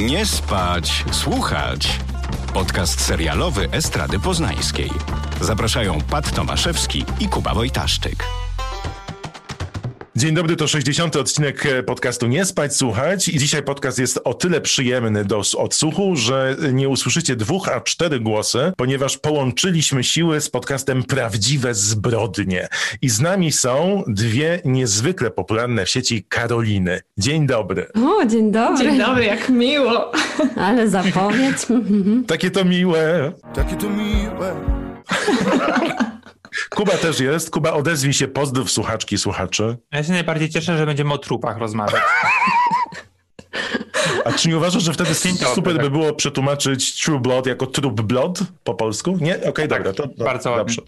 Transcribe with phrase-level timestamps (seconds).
[0.00, 2.00] Nie spać, słuchać.
[2.54, 4.90] Podcast serialowy Estrady Poznańskiej.
[5.40, 8.24] Zapraszają Pat Tomaszewski i Kuba Wojtaszczyk.
[10.16, 11.16] Dzień dobry, to 60.
[11.16, 16.56] odcinek podcastu Nie spać, słuchać i dzisiaj podcast jest o tyle przyjemny do odsłuchu, że
[16.72, 22.68] nie usłyszycie dwóch, a cztery głosy, ponieważ połączyliśmy siły z podcastem Prawdziwe Zbrodnie.
[23.02, 27.00] I z nami są dwie niezwykle popularne w sieci Karoliny.
[27.18, 27.86] Dzień dobry.
[27.94, 28.84] O, dzień dobry.
[28.84, 30.12] Dzień dobry, jak miło.
[30.66, 31.66] Ale zapowiedź.
[32.26, 33.32] Takie to miłe.
[33.54, 34.54] Takie to miłe.
[36.70, 37.50] Kuba też jest.
[37.50, 39.76] Kuba, odezwij się, pozdrów słuchaczki, słuchaczy.
[39.92, 42.02] Ja się najbardziej cieszę, że będziemy o trupach rozmawiać.
[44.24, 45.14] A czy nie uważasz, że wtedy
[45.54, 49.18] super by było przetłumaczyć True Blood jako True Blood po polsku?
[49.20, 49.36] Nie?
[49.36, 50.06] Okej, okay, tak, dobra.
[50.06, 50.82] To, to, bardzo dobrze.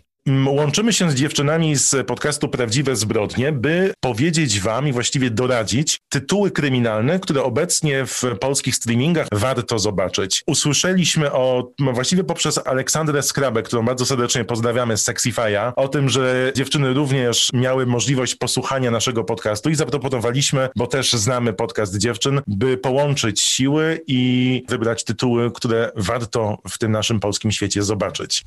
[0.47, 6.51] Łączymy się z dziewczynami z podcastu Prawdziwe Zbrodnie, by powiedzieć wam i właściwie doradzić tytuły
[6.51, 10.43] kryminalne, które obecnie w polskich streamingach warto zobaczyć.
[10.47, 16.53] Usłyszeliśmy o, właściwie poprzez Aleksandrę Skrabę, którą bardzo serdecznie pozdrawiamy z Sexify'a, o tym, że
[16.57, 22.77] dziewczyny również miały możliwość posłuchania naszego podcastu i zaproponowaliśmy, bo też znamy podcast dziewczyn, by
[22.77, 28.45] połączyć siły i wybrać tytuły, które warto w tym naszym polskim świecie zobaczyć.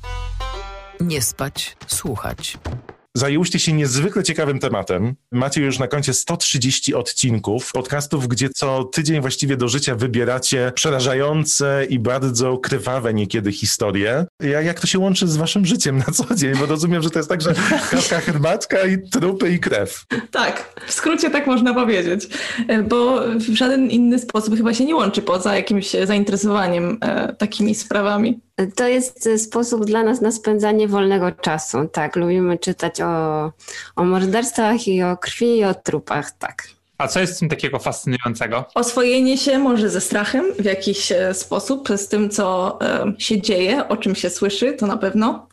[1.00, 2.58] Nie spać, słuchać.
[3.16, 5.14] Zajęłyście się niezwykle ciekawym tematem.
[5.32, 11.86] Macie już na koncie 130 odcinków podcastów, gdzie co tydzień właściwie do życia wybieracie przerażające
[11.88, 14.26] i bardzo krwawe niekiedy historie.
[14.40, 16.54] Jak, jak to się łączy z waszym życiem na co dzień?
[16.56, 17.54] Bo rozumiem, że to jest tak, że
[17.90, 20.04] kawka, herbatka i trupy i krew.
[20.30, 22.28] Tak, w skrócie tak można powiedzieć.
[22.88, 28.45] Bo w żaden inny sposób chyba się nie łączy poza jakimś zainteresowaniem e, takimi sprawami.
[28.74, 31.88] To jest sposób dla nas na spędzanie wolnego czasu.
[31.92, 33.52] Tak, lubimy czytać o,
[33.96, 36.68] o morderstwach i o krwi i o trupach, tak.
[36.98, 38.64] A co jest w tym takiego fascynującego?
[38.74, 43.88] Oswojenie się może ze strachem w jakiś e, sposób, z tym, co e, się dzieje,
[43.88, 45.46] o czym się słyszy, to na pewno.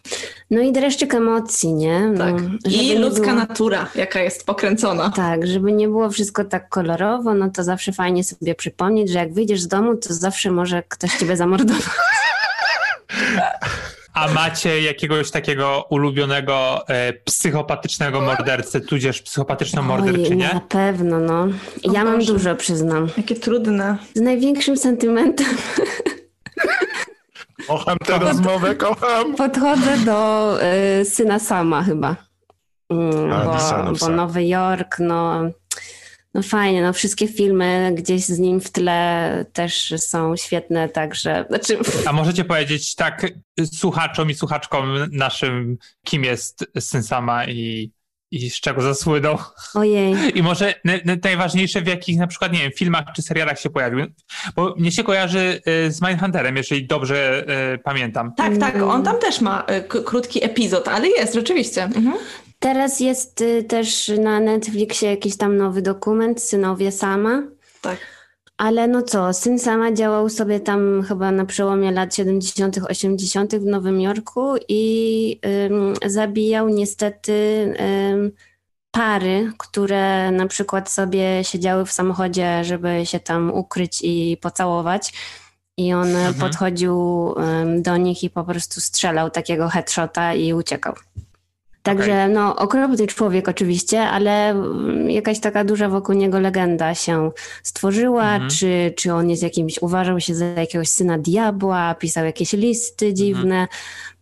[0.52, 2.00] No i dreszczyk emocji, nie?
[2.00, 2.36] No, tak.
[2.72, 3.36] I ludzka było...
[3.36, 5.09] natura, jaka jest pokręcona.
[5.09, 9.34] Tak, żeby nie było wszystko tak kolorowo, no to zawsze fajnie sobie przypomnieć, że jak
[9.34, 11.84] wyjdziesz z domu, to zawsze może ktoś ciebie zamordować.
[14.13, 20.50] A macie jakiegoś takiego ulubionego e, psychopatycznego mordercę, tudzież psychopatyczną morderczynię?
[20.53, 21.47] Na pewno, no.
[21.84, 22.34] Ja o mam Boże.
[22.34, 23.07] dużo, przyznam.
[23.18, 23.97] Jakie trudne.
[24.16, 25.47] Z największym sentymentem.
[27.68, 29.35] Kocham tę rozmowę, kocham.
[29.35, 30.57] Podchodzę do
[31.01, 32.16] y, syna sama chyba.
[32.90, 35.41] Mm, A, bo, bo Nowy Jork, no
[36.34, 41.46] no fajnie, no wszystkie filmy gdzieś z nim w tle też są świetne, także...
[41.50, 41.78] Znaczy...
[42.06, 43.28] A możecie powiedzieć tak
[43.74, 47.92] słuchaczom i słuchaczkom naszym, kim jest Syn Sama i,
[48.32, 49.38] i z czego zasłynął?
[49.74, 50.38] Ojej.
[50.38, 50.74] I może
[51.24, 54.06] najważniejsze, w jakich na przykład, nie wiem, filmach czy serialach się pojawił.
[54.56, 58.34] Bo mnie się kojarzy y, z Mindhunterem, jeżeli dobrze y, pamiętam.
[58.38, 61.84] Tak, tak, on tam też ma y, krótki epizod, ale jest, rzeczywiście.
[61.84, 62.14] Mhm.
[62.63, 67.44] Teraz jest y, też na Netflixie jakiś tam nowy dokument, Synowie Sama.
[67.81, 67.97] Tak.
[68.57, 73.56] Ale no co, Syn Sama działał sobie tam chyba na przełomie lat 70., 80.
[73.56, 77.34] w Nowym Jorku i ym, zabijał niestety
[78.12, 78.31] ym,
[78.91, 85.13] pary, które na przykład sobie siedziały w samochodzie, żeby się tam ukryć i pocałować.
[85.78, 86.34] I on mhm.
[86.34, 90.94] podchodził ym, do nich i po prostu strzelał takiego headshota i uciekał.
[91.84, 92.30] Także okay.
[92.30, 94.56] no, okropny człowiek oczywiście, ale
[95.08, 97.32] jakaś taka duża wokół niego legenda się
[97.64, 98.50] stworzyła, mhm.
[98.50, 103.16] czy, czy on jest jakimś, uważał się za jakiegoś syna diabła, pisał jakieś listy mhm.
[103.16, 103.68] dziwne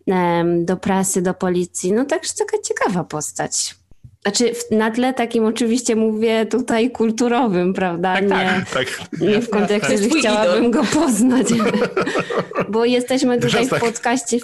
[0.08, 0.66] mhm.
[0.66, 1.94] do prasy, do policji.
[1.94, 3.81] No także taka ciekawa postać.
[4.22, 8.14] Znaczy na tle takim oczywiście mówię tutaj kulturowym, prawda?
[8.14, 9.20] Tak, nie, tak, tak.
[9.22, 11.48] nie w kontekście, że chciałabym go poznać.
[12.70, 13.80] Bo jesteśmy tutaj w tak.
[13.80, 14.38] podcaście,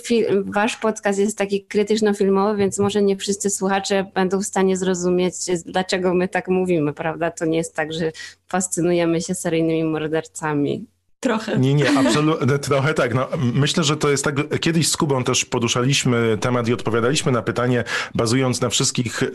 [0.46, 5.34] wasz podcast jest taki krytyczno-filmowy, więc może nie wszyscy słuchacze będą w stanie zrozumieć,
[5.66, 7.32] dlaczego my tak mówimy, prawda?
[7.32, 8.12] To nie jest tak, że
[8.48, 10.86] fascynujemy się seryjnymi mordercami.
[11.20, 11.60] Trochę.
[11.60, 13.14] Nie, nie, absolutnie, trochę tak.
[13.14, 17.42] No, myślę, że to jest tak, kiedyś z Kubą też poruszaliśmy temat i odpowiadaliśmy na
[17.42, 17.84] pytanie,
[18.16, 19.32] bazując na wszystkich y,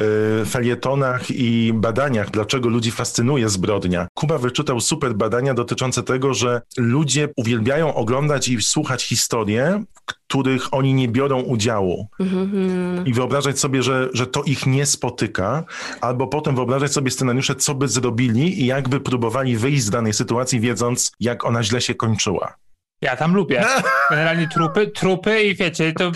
[0.51, 4.09] felietonach i badaniach, dlaczego ludzi fascynuje zbrodnia.
[4.15, 9.85] Kuba wyczytał super badania dotyczące tego, że ludzie uwielbiają oglądać i słuchać historie,
[10.33, 12.09] których oni nie biorą udziału.
[12.21, 13.09] Mm-hmm.
[13.09, 15.65] I wyobrażać sobie, że, że to ich nie spotyka,
[16.01, 20.61] albo potem wyobrażać sobie scenariusze, co by zrobili i jakby próbowali wyjść z danej sytuacji,
[20.61, 22.55] wiedząc, jak ona źle się kończyła.
[23.03, 23.65] Ja tam lubię.
[24.11, 26.13] Generalnie trupy, trupy i wiecie, to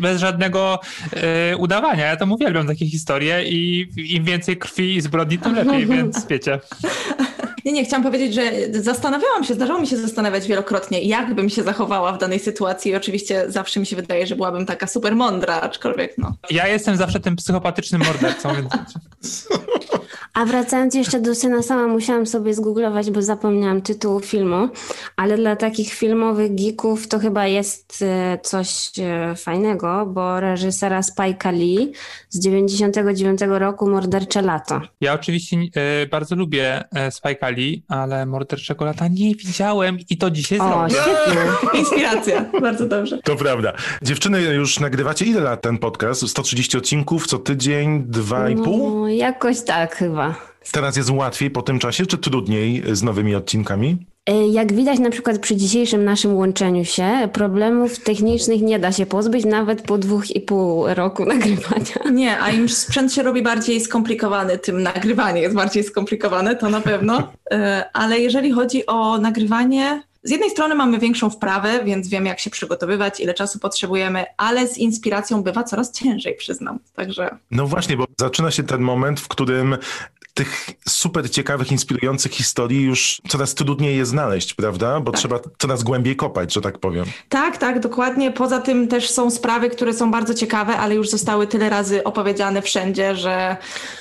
[0.00, 0.80] bez żadnego
[1.52, 2.06] y, udawania.
[2.06, 6.60] Ja tam uwielbiam takie historie i im więcej krwi i zbrodni, tym lepiej, więc wiecie.
[7.64, 8.52] Nie, nie, chciałam powiedzieć, że
[8.82, 12.96] zastanawiałam się, zdarzało mi się zastanawiać wielokrotnie, jak bym się zachowała w danej sytuacji i
[12.96, 16.34] oczywiście zawsze mi się wydaje, że byłabym taka super mądra, aczkolwiek no.
[16.50, 18.68] Ja jestem zawsze tym psychopatycznym mordercą, więc...
[20.34, 24.68] A wracając jeszcze do syna sama, musiałam sobie zgooglować, bo zapomniałam tytułu filmu,
[25.16, 31.52] ale dla takich filmowych geeków to chyba jest e, coś e, fajnego, bo reżysera Spike'a
[31.52, 31.92] Lee
[32.28, 34.80] z 99 roku Mordercze Lato.
[35.00, 35.56] Ja oczywiście
[36.02, 40.94] e, bardzo lubię Spike'a Lee, ale Morderczego Lata nie widziałem i to dzisiaj O, zrobię.
[40.94, 41.42] świetnie.
[41.80, 43.18] Inspiracja, bardzo dobrze.
[43.24, 43.72] To prawda.
[44.02, 46.28] Dziewczyny, już nagrywacie ile lat ten podcast?
[46.28, 49.00] 130 odcinków co tydzień, dwa i pół?
[49.00, 50.23] No, jakoś tak chyba.
[50.72, 54.06] Teraz jest łatwiej po tym czasie, czy trudniej z nowymi odcinkami?
[54.26, 59.06] E, Jak widać na przykład przy dzisiejszym naszym łączeniu się, problemów technicznych nie da się
[59.06, 62.10] pozbyć nawet po dwóch i pół roku nagrywania.
[62.12, 66.80] Nie, a im sprzęt się robi bardziej skomplikowany, tym nagrywanie jest bardziej skomplikowane, to na
[66.80, 67.32] pewno.
[67.50, 72.40] E, Ale jeżeli chodzi o nagrywanie, z jednej strony mamy większą wprawę, więc wiemy, jak
[72.40, 76.78] się przygotowywać, ile czasu potrzebujemy, ale z inspiracją bywa coraz ciężej, przyznam.
[76.94, 79.76] Także No właśnie, bo zaczyna się ten moment, w którym
[80.34, 85.00] tych super ciekawych, inspirujących historii już coraz trudniej je znaleźć, prawda?
[85.00, 85.20] Bo Tak.
[85.20, 87.04] trzeba coraz głębiej kopać, że tak powiem.
[87.28, 88.32] tak, tak, dokładnie.
[88.32, 92.62] Poza tym też są sprawy, które są bardzo ciekawe, ale już zostały tyle razy opowiedziane
[92.62, 93.56] wszędzie, że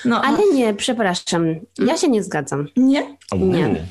[0.06, 0.22] no.
[0.22, 1.46] Ale nie, przepraszam,
[1.80, 2.68] ja się nie zgadzam.
[2.78, 3.18] Nie?
[3.38, 3.86] Nie.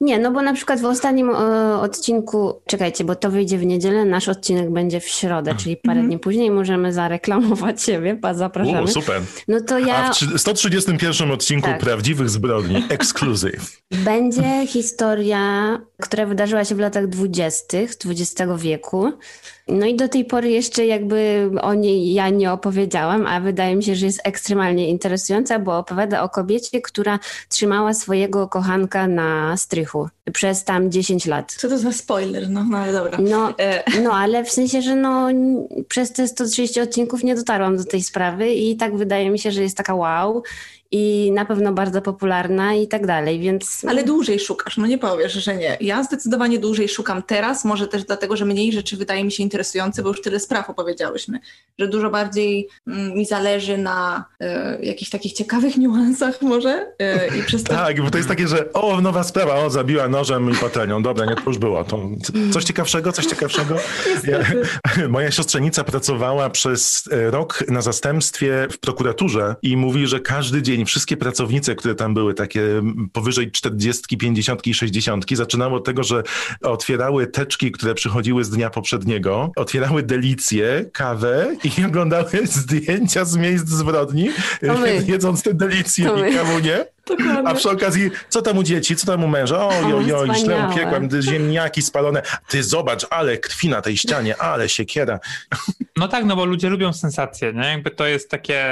[0.00, 4.04] Nie, no bo na przykład w ostatnim e, odcinku, czekajcie, bo to wyjdzie w niedzielę,
[4.04, 8.82] nasz odcinek będzie w środę, czyli parę dni później możemy zareklamować siebie, pa, zapraszamy.
[8.82, 9.22] U, super.
[9.48, 11.80] No to A ja, w trzy- 131 odcinku Tak.
[11.80, 13.82] Prawdziwych Zbrodni, ekskluzyw.
[14.04, 19.12] będzie historia, która wydarzyła się w latach dwudziestych XX wieku.
[19.68, 23.82] No i do tej pory jeszcze jakby o niej ja nie opowiedziałam, a wydaje mi
[23.82, 27.18] się, że jest ekstremalnie interesująca, bo opowiada o kobiecie, która
[27.48, 31.52] trzymała swojego kochanka na strychu przez tam 10 lat.
[31.52, 32.50] Co to za spoiler?
[32.50, 33.18] No, no ale dobra.
[33.22, 35.28] No, E, no, ale w sensie, że no,
[35.88, 39.62] przez te 130 odcinków nie dotarłam do tej sprawy i tak wydaje mi się, że
[39.62, 40.42] jest taka wow
[40.90, 43.84] i na pewno bardzo popularna i tak dalej, więc...
[43.88, 45.76] Ale dłużej szukasz, no nie powiesz, że nie.
[45.80, 50.02] Ja zdecydowanie dłużej szukam teraz, może też dlatego, że mniej rzeczy wydaje mi się interesujące,
[50.02, 51.38] bo już tyle spraw opowiedziałyśmy,
[51.78, 57.42] że dużo bardziej mm, mi zależy na e, jakichś takich ciekawych niuansach może e, i
[57.42, 57.74] przez to...
[57.74, 61.02] Tak, bo to jest takie, że o, nowa sprawa, o, zabiła nożem i patelnią.
[61.02, 61.84] Dobra, nie, to już było.
[61.84, 62.08] To
[62.52, 63.76] coś ciekawszego, coś ciekawszego.
[64.24, 64.38] Ja,
[65.08, 70.75] moja siostrzenica pracowała przez e, rok na zastępstwie w prokuraturze i mówi, że każdy dzień
[70.84, 72.82] wszystkie pracownice, które tam były, takie
[73.12, 76.22] powyżej 40, 50 i 60, zaczynało od tego, że
[76.62, 83.68] otwierały teczki, które przychodziły z dnia poprzedniego, otwierały delicję, kawę i oglądały zdjęcia z miejsc
[83.68, 84.28] zbrodni,
[85.06, 86.95] jedząc te delicje i kawunię.
[87.06, 87.48] Dokładnie.
[87.50, 89.68] A przy okazji, co tam u dzieci, co tam u męża?
[89.68, 92.22] Oj, oj, oj, źle upiekłem, ziemniaki spalone.
[92.48, 95.20] Ty zobacz, ale krwi na tej ścianie, ale siekiera.
[95.96, 97.64] No tak, no bo ludzie lubią sensacje, nie?
[97.64, 98.64] Jakby to jest takie,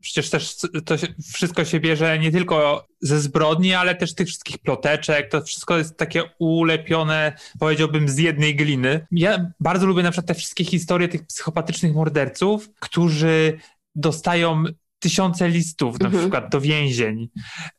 [0.00, 4.58] przecież też to się, wszystko się bierze nie tylko ze zbrodni, ale też tych wszystkich
[4.58, 9.06] ploteczek, to wszystko jest takie ulepione, powiedziałbym, z jednej gliny.
[9.12, 13.58] Ja bardzo lubię na przykład te wszystkie historie tych psychopatycznych morderców, którzy
[13.94, 14.64] dostają
[15.02, 16.22] tysiące listów na Mhm.
[16.22, 17.28] przykład do więzień,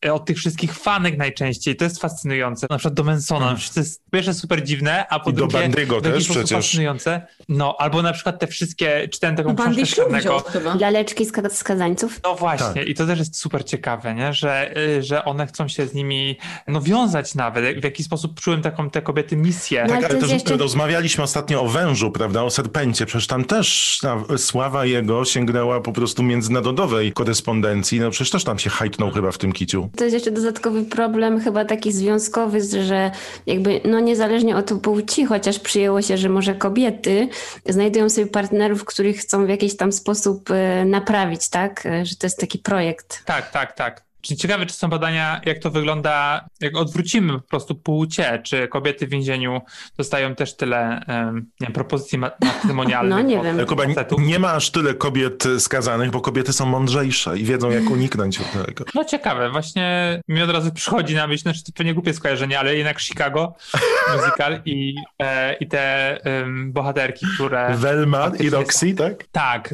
[0.06, 2.68] e, od tych wszystkich fanek najczęściej, to jest fascynujące.
[2.70, 6.02] Na przykład do Mansona, to jest pierwsze super dziwne, a po I do drugie Bandygo
[6.02, 6.52] w jakiś też przecież.
[6.66, 7.28] fascynujące.
[7.50, 10.44] No, albo na przykład te wszystkie, czytałem taką Bandy książkę Czarnego.
[10.80, 12.20] Laleczki ska- skazańców?
[12.24, 12.88] No właśnie, Tak.
[12.88, 14.34] i to też jest super ciekawe, nie?
[14.34, 16.38] Że, y, że one chcą się z nimi
[16.68, 17.80] no, wiązać nawet.
[17.80, 19.84] W jaki sposób czułem taką te kobiety misję.
[19.88, 23.06] No, Tak, ale też jeszcze- rozmawialiśmy ostatnio o wężu, prawda, o serpencie.
[23.06, 28.00] Przecież tam też ta sława jego sięgnęła po prostu międzynarodowej korespondencji.
[28.00, 29.90] No przecież też tam się hajtnął chyba w tym kiciu.
[29.98, 33.12] To jest jeszcze dodatkowy problem chyba taki związkowy, że
[33.46, 37.28] jakby no niezależnie od płci, chociaż przyjęło się, że może kobiety
[37.70, 41.86] znajdują sobie partnerów, których chcą w jakiś tam sposób e, naprawić, tak?
[41.86, 43.26] E, Że to jest taki projekt.
[43.26, 44.13] Tak, tak, tak.
[44.24, 49.08] Czyli ciekawe, czy są badania, jak to wygląda, jak odwrócimy po prostu płcie, czy kobiety
[49.08, 49.62] w więzieniu
[49.98, 51.02] dostają też tyle
[51.42, 53.18] nie wiem, propozycji ma- matrymonialnych.
[53.18, 53.66] No, nie od wiem.
[53.66, 53.84] Kuba,
[54.18, 58.52] nie, ma aż tyle kobiet skazanych, bo kobiety są mądrzejsze i wiedzą, jak uniknąć od
[58.66, 58.86] tego.
[58.96, 62.76] No ciekawe, właśnie mi od razu przychodzi na myśl, znaczy to pewnie głupie skojarzenie, ale
[62.76, 63.54] jednak Chicago
[64.18, 67.76] musical i, e, i te em, bohaterki, które...
[67.78, 69.24] Velma i Roxy, tak?
[69.32, 69.74] Tak,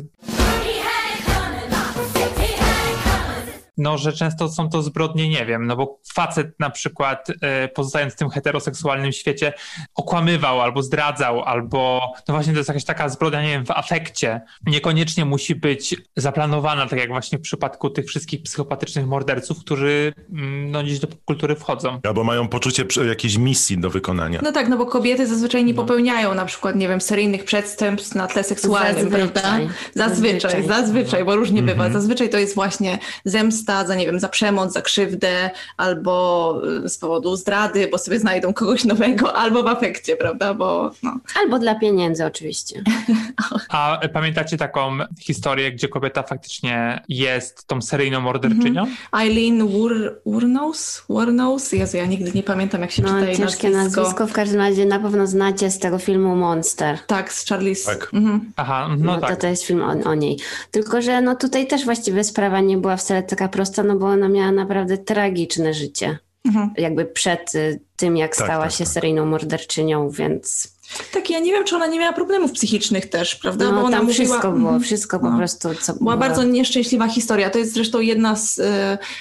[3.79, 8.13] no, że często są to zbrodnie, nie wiem, no bo facet na przykład e, pozostając
[8.13, 9.53] w tym heteroseksualnym świecie
[9.95, 14.41] okłamywał albo zdradzał, albo no właśnie to jest jakaś taka zbrodnia, nie wiem, w afekcie.
[14.65, 20.71] Niekoniecznie musi być zaplanowana, tak jak właśnie w przypadku tych wszystkich psychopatycznych morderców, którzy mm,
[20.71, 21.99] no, gdzieś do kultury wchodzą.
[22.03, 24.39] Albo mają poczucie jakiejś misji do wykonania.
[24.43, 25.81] No tak, no bo kobiety zazwyczaj nie no.
[25.81, 29.29] popełniają na przykład, nie wiem, seryjnych przestępstw na tle seksualnym, zazwyczaj.
[29.29, 29.59] prawda?
[29.95, 31.85] Zazwyczaj, zazwyczaj, zazwyczaj bo różnie bywa.
[31.85, 31.93] Mhm.
[31.93, 36.97] Zazwyczaj to jest właśnie zemsta za, nie wiem, za przemoc, za krzywdę, albo y, z
[36.97, 40.53] powodu zdrady, bo sobie znajdą kogoś nowego, albo w afekcie, prawda?
[40.53, 41.19] Bo, no.
[41.41, 42.83] Albo dla pieniędzy oczywiście.
[43.69, 48.81] A pamiętacie taką historię, gdzie kobieta faktycznie jest tą seryjną morderczynią?
[48.81, 48.97] Mhm.
[49.21, 51.03] Eileen Wur Wurnos?
[51.09, 51.71] Wurnos?
[51.71, 54.01] Jezu, ja nigdy nie pamiętam, jak się no, czyta jej ciężkie nazwisko.
[54.01, 54.27] nazwisko.
[54.27, 56.99] W każdym razie na pewno znacie z tego filmu Monster.
[57.07, 57.95] Tak, z Charlize.
[57.95, 58.09] Tak.
[58.13, 58.51] Mhm.
[58.55, 59.29] Aha, no, no tak.
[59.29, 60.39] To, to jest film o, o, niej.
[60.71, 64.29] Tylko, że no tutaj też właściwie sprawa nie była wcale taka prosta, no bo ona
[64.29, 66.17] miała naprawdę tragiczne życie.
[66.45, 66.73] Mhm.
[66.77, 68.93] Jakby przed y, tym, jak tak, stała tak, się tak.
[68.93, 70.73] seryjną morderczynią, więc
[71.13, 73.65] tak, ja nie wiem, czy ona nie miała problemów psychicznych też, prawda?
[73.65, 74.83] No, Bo ona tam mówiła, wszystko było, mhm.
[74.83, 75.69] wszystko po no, prostu.
[75.81, 76.29] Co była było.
[76.29, 77.49] bardzo nieszczęśliwa historia.
[77.49, 78.63] To jest zresztą jedna z y,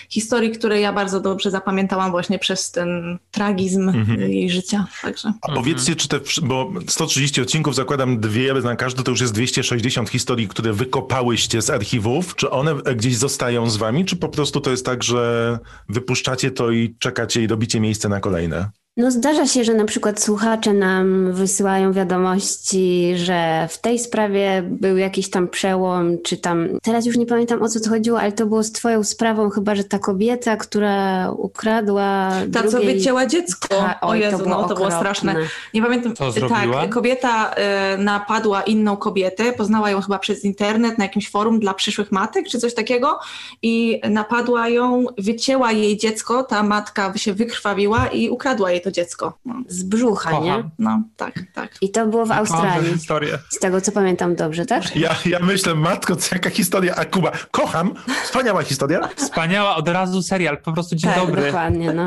[0.09, 4.21] historii, które ja bardzo dobrze zapamiętałam właśnie przez ten tragizm mhm.
[4.21, 4.87] jej życia.
[5.03, 5.33] Także.
[5.43, 10.11] A powiedzcie, czy te, bo 130 odcinków, zakładam dwie na każdy, to już jest 260
[10.11, 12.35] historii, które wykopałyście z archiwów.
[12.37, 15.59] Czy one gdzieś zostają z wami, czy po prostu to jest tak, że
[15.89, 18.71] wypuszczacie to i czekacie i robicie miejsce na kolejne?
[18.99, 24.97] No zdarza się, że na przykład słuchacze nam wysyłają wiadomości, że w tej sprawie był
[24.97, 28.47] jakiś tam przełom, czy tam, teraz już nie pamiętam o co to chodziło, ale to
[28.47, 32.71] było z twoją sprawą chyba, że ta kobieta, która ukradła Ta, drugiej...
[32.71, 33.69] co wycięła dziecko.
[33.69, 35.37] Ta, oj, o Jezu, to było, no, to było straszne.
[35.75, 36.17] Nie pamiętam.
[36.17, 36.81] Co zrobiła?
[36.81, 37.55] Tak, kobieta
[37.95, 42.49] y, napadła inną kobietę, poznała ją chyba przez internet na jakimś forum dla przyszłych matek,
[42.49, 43.19] czy coś takiego
[43.63, 48.93] i napadła ją, wycięła jej dziecko, ta matka się wykrwawiła i ukradła jej to to
[48.93, 49.39] dziecko.
[49.45, 49.55] No.
[49.69, 50.45] Z brzucha, Kocham.
[50.45, 50.71] nie?
[50.79, 51.71] No, tak, tak.
[51.81, 52.93] I to było w Australii.
[52.93, 53.39] historię.
[53.51, 54.97] Z tego, co pamiętam dobrze, tak?
[54.97, 59.09] Ja, ja myślę, matko, co jaka historia, a Kuba, kocham, wspaniała historia.
[59.17, 61.43] Wspaniała, od razu serial, po prostu dzień tak, dobry.
[61.43, 62.07] dokładnie, no.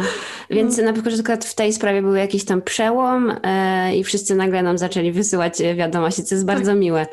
[0.49, 4.77] Więc na przykład w tej sprawie był jakiś tam przełom e, i wszyscy nagle nam
[4.77, 6.55] zaczęli wysyłać wiadomości, co jest tak.
[6.55, 7.05] bardzo miłe.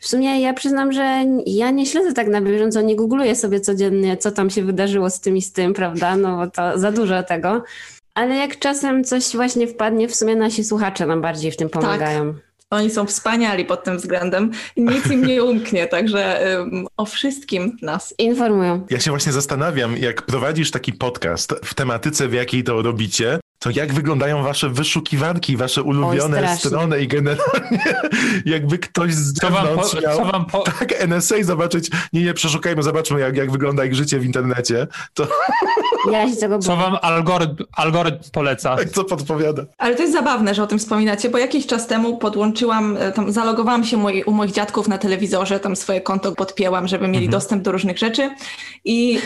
[0.00, 4.16] W sumie ja przyznam, że ja nie śledzę tak na bieżąco, nie googluję sobie codziennie,
[4.16, 7.22] co tam się wydarzyło z tym i z tym, prawda, no bo to za dużo
[7.22, 7.62] tego.
[8.16, 12.34] Ale jak czasem coś właśnie wpadnie, w sumie nasi słuchacze nam bardziej w tym pomagają.
[12.34, 12.42] Tak.
[12.70, 14.50] Oni są wspaniali pod tym względem.
[14.76, 18.86] Nic im nie umknie, także um, o wszystkim nas informują.
[18.90, 23.80] Ja się właśnie zastanawiam, jak prowadzisz taki podcast w tematyce, w jakiej to robicie, to
[23.80, 27.84] jak wyglądają wasze wyszukiwarki, wasze ulubione Oj, strony i generalnie
[28.54, 30.58] jakby ktoś z zewnątrz co wam, po, miał, wam po...
[30.58, 35.26] tak NSA zobaczyć, nie, nie, przeszukajmy, zobaczmy jak, jak wygląda ich życie w internecie, to...
[36.12, 38.76] Ja się tego Co wam algorytm, algorytm poleca?
[38.76, 39.62] Tak, co podpowiada.
[39.78, 43.32] Ale to jest zabawne, że o tym wspominacie, bo jakiś czas temu podłączyłam, e, tam
[43.32, 47.30] zalogowałam się moi, u moich dziadków na telewizorze, tam swoje konto podpięłam, żeby mieli mhm.
[47.30, 48.30] dostęp do różnych rzeczy
[48.84, 49.18] i,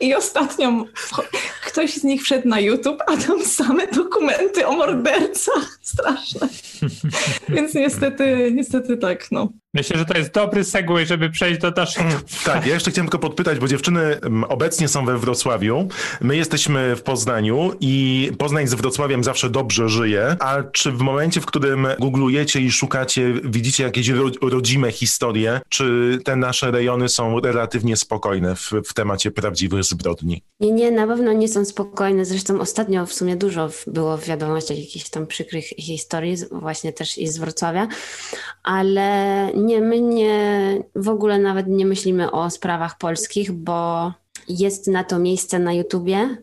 [0.00, 0.84] i ostatnio
[1.68, 5.78] ktoś z nich wszedł na YouTube, a tam same dokumenty o mordercach.
[5.82, 6.48] Straszne.
[7.48, 9.48] Więc niestety, niestety tak, no.
[9.74, 12.02] Myślę, że to jest dobry segway, żeby przejść do naszych...
[12.02, 15.88] Mm, tak, ja jeszcze chciałem tylko podpytać, bo dziewczyny mm, obecnie są we Wrocławiu,
[16.20, 21.40] my jesteśmy w Poznaniu i Poznań z Wrocławiem zawsze dobrze żyje, a czy w momencie,
[21.40, 24.08] w którym googlujecie i szukacie, widzicie jakieś
[24.42, 30.42] rodzime historie, czy te nasze rejony są relatywnie spokojne w, w temacie prawdziwych zbrodni?
[30.60, 34.78] Nie, nie, na pewno nie są spokojne, zresztą ostatnio w sumie dużo było w wiadomościach
[34.78, 37.88] jakichś tam przykrych historii, właśnie też i z Wrocławia,
[38.62, 44.12] ale nie, my nie, w ogóle nawet nie myślimy o sprawach polskich, bo
[44.48, 46.36] jest na to miejsce na YouTubie.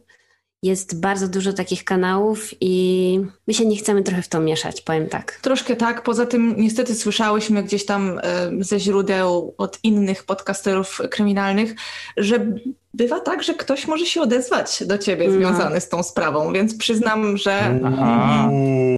[0.63, 5.07] Jest bardzo dużo takich kanałów i my się nie chcemy trochę w to mieszać, powiem
[5.07, 5.39] tak.
[5.41, 6.03] Troszkę tak.
[6.03, 11.75] Poza tym niestety słyszałyśmy gdzieś tam e, ze źródeł od innych podcasterów kryminalnych,
[12.17, 12.53] że
[12.93, 15.33] bywa tak, że ktoś może się odezwać do ciebie no.
[15.33, 17.79] związany z tą sprawą, więc przyznam, że...
[17.85, 18.49] Aha.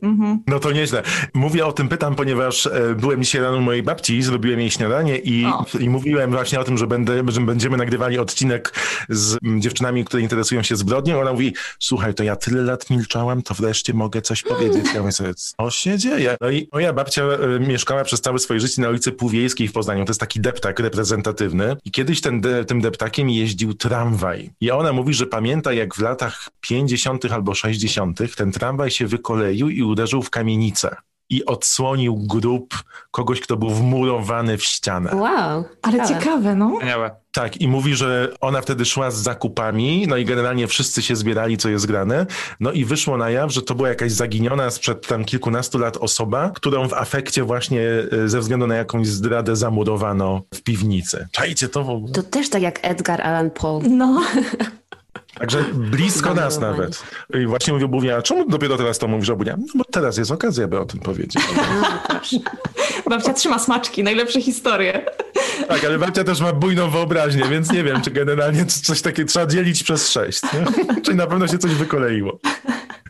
[0.03, 0.39] Mhm.
[0.47, 1.03] No to nieźle.
[1.33, 5.17] Mówię o tym, pytam, ponieważ e, byłem dzisiaj rano u mojej babci, zrobiłem jej śniadanie
[5.17, 5.45] i,
[5.79, 8.73] i mówiłem właśnie o tym, że, będę, że będziemy nagrywali odcinek
[9.09, 11.21] z dziewczynami, które interesują się zbrodnią.
[11.21, 14.85] Ona mówi, słuchaj, to ja tyle lat milczałam, to wreszcie mogę coś powiedzieć.
[14.93, 16.38] Ja mówię sobie, co się dzieje?
[16.41, 20.05] No i moja babcia e, mieszkała przez całe swoje życie na ulicy Półwiejskiej w Poznaniu.
[20.05, 24.50] To jest taki deptak reprezentatywny i kiedyś ten, tym deptakiem jeździł tramwaj.
[24.62, 27.32] I ona mówi, że pamięta jak w latach 50.
[27.32, 28.20] albo 60.
[28.36, 30.96] ten tramwaj się wykoleił i uderzył w kamienicę.
[31.30, 35.15] I odsłonił grób kogoś, kto był wmurowany w ścianę.
[35.15, 35.63] Wow.
[35.82, 36.20] Ale ciekawe.
[36.20, 36.72] ciekawe, no.
[36.74, 37.12] Wspaniałe.
[37.34, 41.58] Tak, i mówi, że ona wtedy szła z zakupami, no i generalnie wszyscy się zbierali,
[41.58, 42.25] co jest grane.
[42.60, 46.51] No i wyszło na jaw, że to była jakaś zaginiona sprzed tam kilkunastu lat osoba,
[46.56, 47.82] którą w afekcie właśnie
[48.24, 51.27] e, ze względu na jakąś zdradę zamurowano w piwnicy.
[51.32, 52.13] Czajcie to w ogóle.
[52.13, 53.80] To też tak jak Edgar Allan Poe.
[53.89, 54.22] No,
[55.40, 57.04] Także blisko nas nawet.
[57.34, 59.58] I właśnie mówił, mówiła, czemu dopiero teraz to mówisz, Obunia?
[59.58, 61.44] No bo teraz jest okazja, by o tym powiedzieć.
[63.10, 65.06] babcia trzyma smaczki, najlepsze historie.
[65.68, 69.46] Tak, ale babcia też ma bujną wyobraźnię, więc nie wiem, czy generalnie coś takiego trzeba
[69.46, 70.42] dzielić przez sześć.
[71.04, 72.40] Czyli na pewno się coś wykoleiło.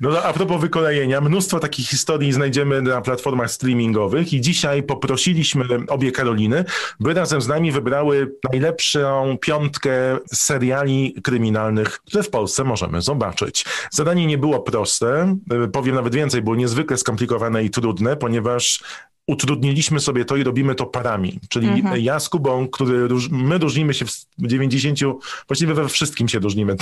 [0.01, 6.11] No a propos wykolejenia, mnóstwo takich historii znajdziemy na platformach streamingowych i dzisiaj poprosiliśmy obie
[6.11, 6.65] Karoliny,
[6.99, 9.91] by razem z nami wybrały najlepszą piątkę
[10.33, 13.65] seriali kryminalnych, które w Polsce możemy zobaczyć.
[13.91, 15.37] Zadanie nie było proste,
[15.73, 18.83] powiem nawet więcej, było niezwykle skomplikowane i trudne, ponieważ
[19.27, 21.39] utrudniliśmy sobie to i robimy to parami.
[21.49, 24.05] Czyli ja z Kubą, który róż, my różnimy się
[24.37, 24.99] w 90,
[25.47, 26.75] właściwie we wszystkim się różnimy.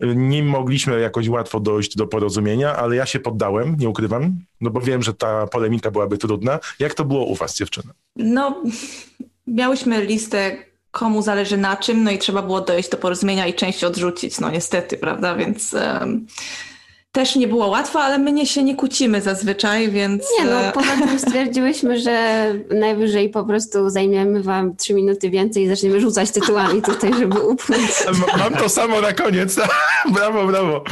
[0.14, 4.80] nie mogliśmy jakoś łatwo dojść do porozumienia, ale ja się poddałem, nie ukrywam, no bo
[4.80, 6.58] wiem, że ta polemika byłaby trudna.
[6.78, 7.92] Jak to było u was, dziewczyny?
[8.16, 8.62] No,
[9.46, 10.56] miałyśmy listę,
[10.90, 14.50] komu zależy na czym, no i trzeba było dojść do porozumienia i część odrzucić, no
[14.50, 16.26] niestety, prawda, więc em,
[17.12, 20.24] też nie było łatwo, ale my nie się nie kłócimy zazwyczaj, więc...
[20.38, 25.62] Nie no, e, poza tym stwierdziłyśmy, że najwyżej po prostu zajmiemy wam trzy minuty więcej
[25.64, 27.82] i zaczniemy rzucać tytułami tutaj, żeby upchnąć.
[28.06, 29.56] M- Mam to samo na koniec.
[30.14, 30.84] brawo, brawo.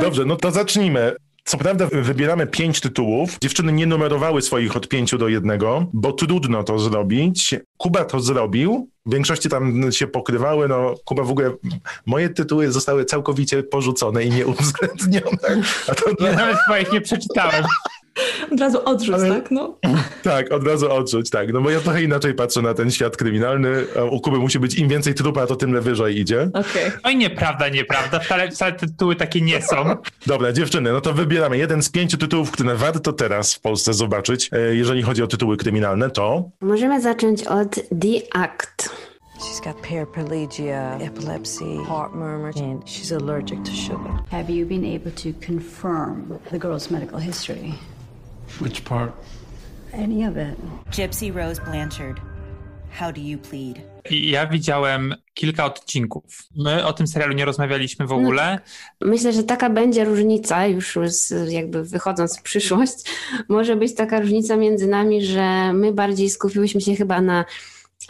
[0.00, 1.16] Dobrze, no to zacznijmy.
[1.50, 3.38] Co prawda wybieramy pięć tytułów.
[3.42, 7.54] Dziewczyny nie numerowały swoich od pięciu do jednego, bo trudno to zrobić.
[7.76, 8.88] Kuba to zrobił.
[9.06, 10.68] W większości tam się pokrywały.
[10.68, 11.50] No, Kuba w ogóle,
[12.06, 15.62] moje tytuły zostały całkowicie porzucone i nieuwzględnione.
[15.88, 17.64] A to Ja nawet swoich nie przeczytałem.
[18.52, 19.78] Od razu odrzuć, Ale- tak, no.
[20.22, 21.52] Tak, od razu odczuć, tak.
[21.52, 23.84] No bo ja trochę inaczej patrzę na ten świat kryminalny.
[24.10, 26.42] U Kuby musi być im więcej trupa, to tym wyżej idzie.
[26.54, 26.90] Okej.
[27.02, 28.18] Oj, nieprawda, nieprawda.
[28.20, 29.76] Wcale, wcale te tytuły takie nie są.
[30.26, 34.50] Dobra, dziewczyny, no to wybieramy jeden z pięciu tytułów, które warto teraz w Polsce zobaczyć,
[34.52, 38.90] e, jeżeli chodzi o tytuły kryminalne, to Możemy zacząć od The Act.
[39.40, 44.12] She's got paraplegia, epilepsy, heart murmurs, and she's allergic to sugar.
[44.30, 47.72] Have you been able to confirm the girl's medical history?
[48.60, 49.12] Which part?
[49.92, 50.56] Any of it?
[50.96, 52.20] Gypsy Rose Blanchard,
[52.98, 53.90] how do you plead?
[54.10, 56.24] I ja widziałem kilka odcinków.
[56.56, 58.58] My o tym serialu nie rozmawialiśmy w ogóle.
[59.00, 62.94] Myślę, że taka będzie różnica, już z, jakby wychodząc w przyszłość,
[63.48, 67.44] może być taka różnica między nami, że my bardziej skupiłyśmy się chyba na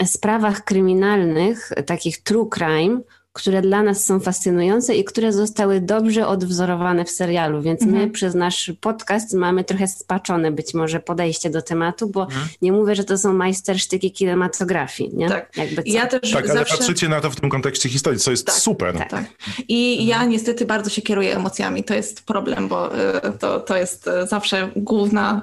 [0.05, 3.01] sprawach kryminalnych, takich true crime,
[3.33, 8.35] które dla nas są fascynujące i które zostały dobrze odwzorowane w serialu, więc my przez
[8.35, 12.27] nasz podcast mamy trochę spaczone być może podejście do tematu, bo
[12.61, 15.29] nie mówię, że to są majstersztyki kinematografii, nie?
[15.29, 15.57] Tak.
[15.57, 15.89] Jakby co.
[15.89, 16.77] Ja też tak, ale zawsze...
[16.77, 18.97] patrzycie na to w tym kontekście historii, co jest Tak, super.
[18.97, 19.09] tak.
[19.09, 19.25] Tak.
[19.67, 21.83] I ja niestety bardzo się kieruję emocjami.
[21.83, 25.41] To jest problem, bo y, to, to jest y, zawsze główna.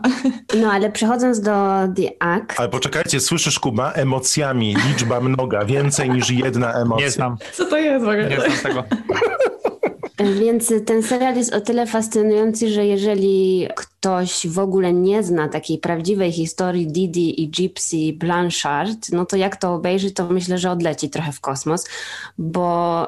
[0.61, 1.51] No ale przechodząc do
[1.96, 3.92] The Act, Ale poczekajcie, słyszysz Kuba?
[3.92, 7.07] Emocjami, liczba mnoga, więcej niż jedna emocja.
[7.07, 8.29] Nie znam, Co to jest w ogóle?
[8.29, 8.85] nie znam tego.
[10.41, 13.69] Więc ten serial jest o tyle fascynujący, że jeżeli
[14.01, 19.57] ktoś w ogóle nie zna takiej prawdziwej historii Didi i Gypsy Blanchard, no to jak
[19.57, 21.85] to obejrzy, to myślę, że odleci trochę w kosmos,
[22.39, 23.07] bo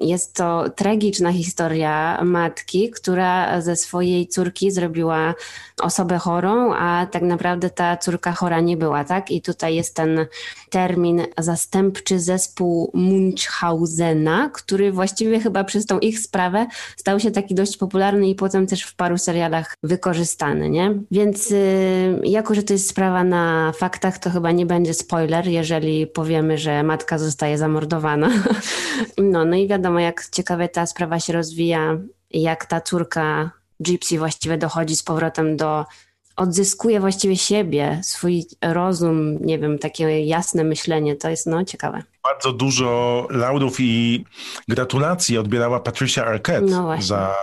[0.00, 5.34] jest to tragiczna historia matki, która ze swojej córki zrobiła
[5.82, 9.30] osobę chorą, a tak naprawdę ta córka chora nie była, tak?
[9.30, 10.26] I tutaj jest ten
[10.70, 17.76] termin zastępczy zespół Munchhausena, który właściwie chyba przez tą ich sprawę stał się taki dość
[17.76, 20.17] popularny i potem też w paru serialach wykorzystany,
[20.70, 20.94] nie?
[21.10, 26.06] Więc y, jako, że to jest sprawa na faktach, to chyba nie będzie spoiler, jeżeli
[26.06, 28.30] powiemy, że matka zostaje zamordowana.
[29.18, 31.98] No, no i wiadomo, jak ciekawie ta sprawa się rozwija,
[32.30, 33.50] jak ta córka
[33.80, 35.84] Gypsy właściwie dochodzi z powrotem do
[36.38, 42.02] odzyskuje właściwie siebie, swój rozum, nie wiem, takie jasne myślenie, to jest no ciekawe.
[42.24, 44.24] Bardzo dużo laurów i
[44.68, 47.34] gratulacji odbierała Patricia Arquette No za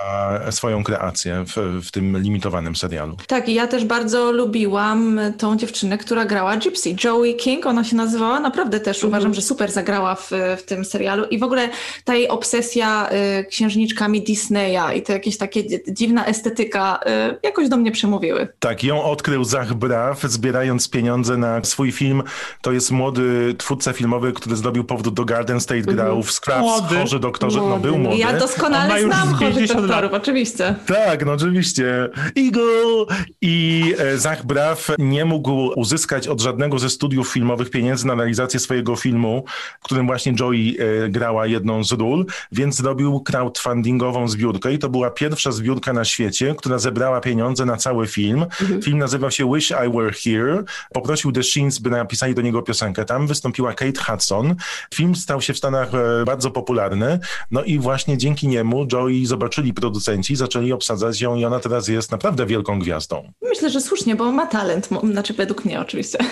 [0.52, 3.18] swoją kreację w, w tym limitowanym serialu.
[3.28, 6.96] Tak, i ja też bardzo lubiłam tą dziewczynę, która grała Gypsy.
[7.04, 8.40] Joey King, ona się nazywała.
[8.40, 11.26] Naprawdę też uważam, że super zagrała w, w tym serialu.
[11.26, 11.70] I w ogóle
[12.04, 17.00] ta jej obsesja y, księżniczkami Disneya i to jakieś takie dzi- dziwna estetyka
[17.34, 18.48] y, jakoś do mnie przemówiły.
[18.60, 22.24] Tak, ją odkrył Zach Braff, zbierając pieniądze na swój film.
[22.62, 26.96] To jest młody twórca filmowy, który zrobił powrót do Garden State, grał w Scraps, Młody.
[26.96, 28.18] chorzy doktorzy, no był młody.
[28.18, 29.88] Ja doskonale już znam chorych 50 lat.
[29.90, 30.76] doktorów, oczywiście.
[30.86, 32.10] Tak, no oczywiście.
[32.38, 33.16] Eagle!
[33.42, 38.60] I e, Zach Braff nie mógł uzyskać od żadnego ze studiów filmowych pieniędzy na realizację
[38.60, 39.44] swojego filmu,
[39.82, 44.90] w którym właśnie Joey e, grała jedną z ról, więc zrobił crowdfundingową zbiórkę i to
[44.90, 48.46] była pierwsza zbiórka na świecie, która zebrała pieniądze na cały film.
[48.84, 50.64] Film nazywał się Wish I Were Here.
[50.94, 53.06] Poprosił The Sheens, by napisali do niego piosenkę.
[53.06, 54.56] Tam wystąpiła Kate Hudson.
[54.94, 57.20] Film stał się w Stanach e, bardzo popularny.
[57.52, 62.12] No i właśnie dzięki niemu Joey zobaczyli producenci, zaczęli obsadzać ją i ona teraz jest
[62.12, 63.32] naprawdę wielką gwiazdą.
[63.42, 66.18] Myślę, że słusznie, bo ma talent, znaczy według mnie oczywiście.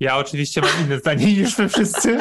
[0.00, 2.18] Ja oczywiście mam inne zdanie niż wy wszyscy.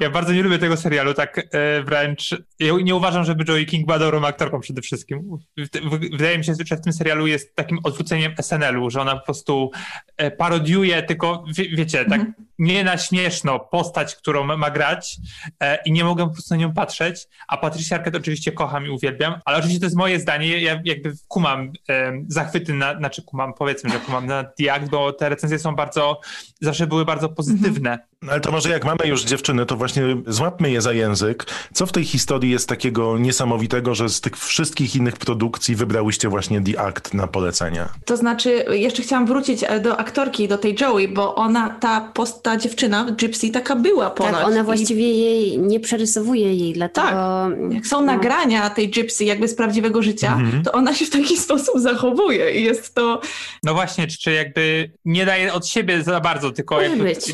[0.00, 2.30] Ja bardzo nie lubię tego serialu, tak e, wręcz.
[2.60, 5.38] Ja nie uważam, żeby Joey King była dobrą aktorką przede wszystkim.
[5.58, 9.16] W- w- Wydaje mi się, że w tym serialu jest takim odwróceniem SNL-u, że ona
[9.16, 9.70] po prostu
[10.16, 12.20] e, parodiuje tylko, wie, wiecie, tak
[12.58, 15.16] nie na śmieszno postać, którą ma grać
[15.60, 17.28] e, i nie mogę po prostu na nią patrzeć.
[17.48, 20.58] A Patricia Arquette oczywiście kocham i uwielbiam, ale oczywiście to jest moje zdanie.
[20.58, 25.12] Ja jakby kumam e, zachwyty, na, znaczy kumam, powiedzmy, że kumam na The Act, bo
[25.12, 26.20] te recenzje są bardzo,
[26.60, 27.98] zawsze były bardzo pozytywne.
[28.24, 31.46] No Ale to może jak mamy już dziewczyny, to właśnie złapmy je za język.
[31.72, 36.60] Co w tej historii jest takiego niesamowitego, że z tych wszystkich innych produkcji wybrałyście właśnie
[36.60, 37.88] The Act na polecenia?
[38.04, 42.42] To znaczy, jeszcze chciałam wrócić e, do aktorki, do tej Joey, bo ona, ta, post,
[42.42, 44.34] ta dziewczyna, Gypsy, taka była ponoć.
[44.34, 47.48] Tak, ona I właściwie jej nie przerysowuje jej, dlatego...
[47.70, 48.06] Jak są no.
[48.06, 50.62] nagrania tej Gypsy jakby z prawdziwego życia, Mhm.
[50.62, 53.20] to ona się w taki sposób zachowuje i jest to...
[53.62, 56.78] No właśnie, czy, czy jakby nie daje od siebie za bardzo, tylko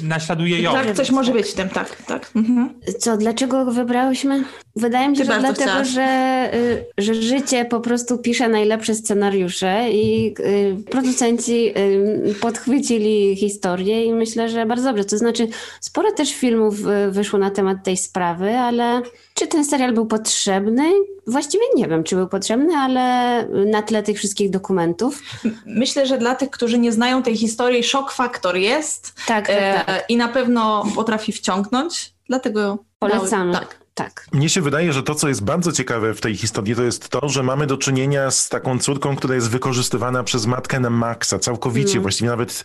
[0.02, 0.79] naśladuje ją.
[0.86, 2.30] Tak, coś może być w tym, tak, tak.
[2.36, 2.74] Mhm.
[2.98, 4.44] Co, dlaczego go wybrałyśmy?
[4.76, 5.88] Wydaje mi się, Ty że dlatego, chciałaś.
[5.88, 14.04] że, y, że życie po prostu pisze najlepsze scenariusze i y, producenci y, podchwycili historię
[14.04, 15.04] i myślę, że bardzo dobrze.
[15.04, 15.48] To znaczy,
[15.80, 16.76] sporo też filmów
[17.10, 19.02] wyszło na temat tej sprawy, ale
[19.40, 20.92] czy ten serial był potrzebny?
[21.26, 25.22] Właściwie nie wiem, czy był potrzebny, ale na tle tych wszystkich dokumentów.
[25.66, 29.82] Myślę, że dla tych, którzy nie znają tej historii, szok faktor jest Tak, tak, e,
[29.86, 30.04] tak.
[30.08, 33.52] i na pewno potrafi wciągnąć, dlatego Polecamy.
[33.52, 33.79] dały- tak.
[33.94, 34.26] Tak.
[34.32, 37.28] Mnie się wydaje, że to, co jest bardzo ciekawe w tej historii, to jest to,
[37.28, 41.90] że mamy do czynienia z taką córką, która jest wykorzystywana przez matkę na maksa, całkowicie,
[41.90, 42.02] Mm.
[42.02, 42.64] właściwie nawet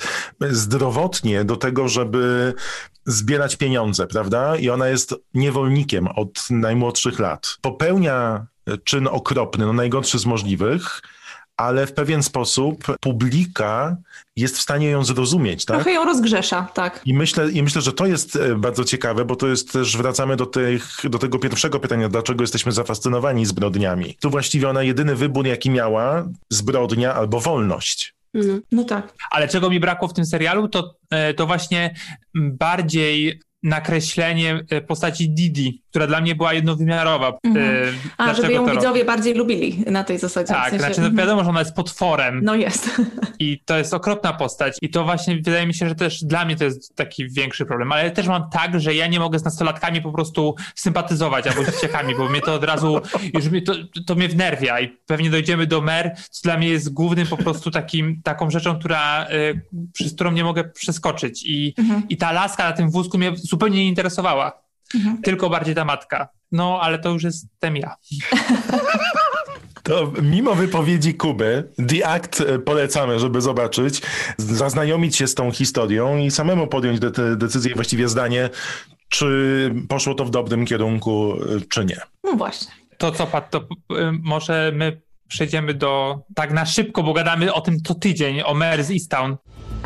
[0.50, 2.54] zdrowotnie do tego, żeby
[3.06, 4.56] zbierać pieniądze, prawda?
[4.58, 7.58] I ona jest niewolnikiem od najmłodszych lat.
[7.62, 8.46] Popełnia
[8.84, 11.02] czyn okropny, no najgorszy z możliwych,
[11.58, 13.98] ale w pewien sposób publika
[14.36, 15.76] jest w stanie ją zrozumieć, tak?
[15.78, 17.02] Trochę ją rozgrzesza, tak.
[17.06, 20.36] I myślę, I myślę, że to jest e, bardzo ciekawe, bo to jest też, wracamy
[20.36, 24.18] do, tych, do tego pierwszego pytania, dlaczego jesteśmy zafascynowani zbrodniami.
[24.20, 28.16] Tu właściwie ona jedyny wybór, jaki miała, zbrodnia albo wolność.
[28.34, 28.62] Mhm.
[28.72, 29.14] No tak.
[29.32, 31.96] Ale czego mi brakło w tym serialu, to, e, to właśnie
[32.36, 37.34] bardziej nakreślenie e, postaci Didi, która dla mnie była jednowymiarowa.
[37.44, 37.66] Mhm.
[37.66, 40.46] E, A, żeby ją widzowie bardziej lubili na tej zasadzie.
[40.54, 41.28] w Tak, sensie, znaczy no mhm.
[41.28, 43.02] wiadomo, że ona jest potworem No jest.
[43.40, 46.56] i to jest okropna postać i to właśnie wydaje mi się, że też dla mnie
[46.56, 50.02] to jest taki większy problem, ale też mam tak, że ja nie mogę z nastolatkami
[50.02, 53.02] po prostu sympatyzować albo z dzieciakami, bo mnie to od razu,
[53.34, 53.74] już to,
[54.08, 57.72] to mnie wnerwia i pewnie dojdziemy do Mer, co dla mnie jest głównym po prostu
[57.72, 59.62] takim, taką rzeczą, która, y,
[59.94, 62.04] przez którą nie mogę przeskoczyć i, Mhm.
[62.10, 64.65] i ta laska na tym wózku mnie zupełnie nie interesowała,
[64.96, 65.22] Mhm.
[65.22, 66.28] tylko bardziej ta matka.
[66.52, 67.96] No, ale to już jestem ja.
[69.84, 74.02] To mimo wypowiedzi Kuby, The Act e, polecamy, żeby zobaczyć,
[74.38, 78.50] zaznajomić się z tą historią i samemu podjąć de- decyzję, właściwie zdanie,
[79.10, 81.98] czy poszło to w dobrym kierunku, e, czy nie.
[82.24, 82.72] No właśnie.
[82.98, 83.64] To co, Pat, to y,
[84.24, 88.92] może my przejdziemy do, tak na szybko, bo gadamy o tym co tydzień, o z
[88.92, 89.38] Easttown.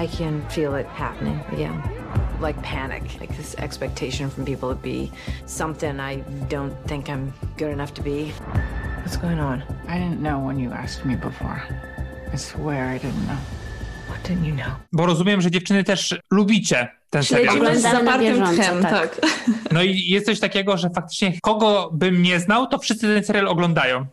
[0.06, 1.99] I can feel it happening again.
[2.40, 5.12] Like panic, like this expectation from people to be
[5.46, 8.32] something I don't think I'm good enough to be.
[9.04, 9.64] What's going on?
[9.88, 11.62] I didn't know when you asked me before.
[12.34, 13.38] I swear I didn't know.
[14.08, 14.76] What didn't you know?
[14.94, 17.58] Bo rozumiem, że dziewczyny też lubicie ten serial.
[17.58, 18.92] Śledzimy z zapartym tchem, tak.
[18.92, 19.22] tak.
[19.72, 23.48] No i jest coś takiego, że faktycznie kogo bym nie znał, to wszyscy ten serial
[23.48, 24.06] oglądają.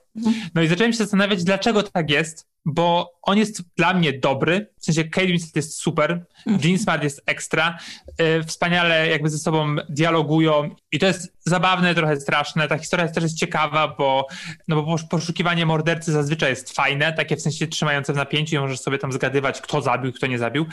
[0.54, 4.85] No i zacząłem się zastanawiać, dlaczego tak jest, bo on jest dla mnie dobry, w
[4.85, 6.26] sensie Kate Winslet jest super,
[6.64, 7.78] Jean Smart jest ekstra,
[8.20, 13.22] y, wspaniale jakby ze sobą dialogują i to jest zabawne, trochę straszne, ta historia też
[13.22, 14.26] jest ciekawa, bo,
[14.68, 18.59] no bo posz- poszukiwanie mordercy zazwyczaj jest fajne, takie w sensie trzymające w napięciu i
[18.59, 20.66] możesz sobie tam zgadywać, kto zabił, kto nie zabił,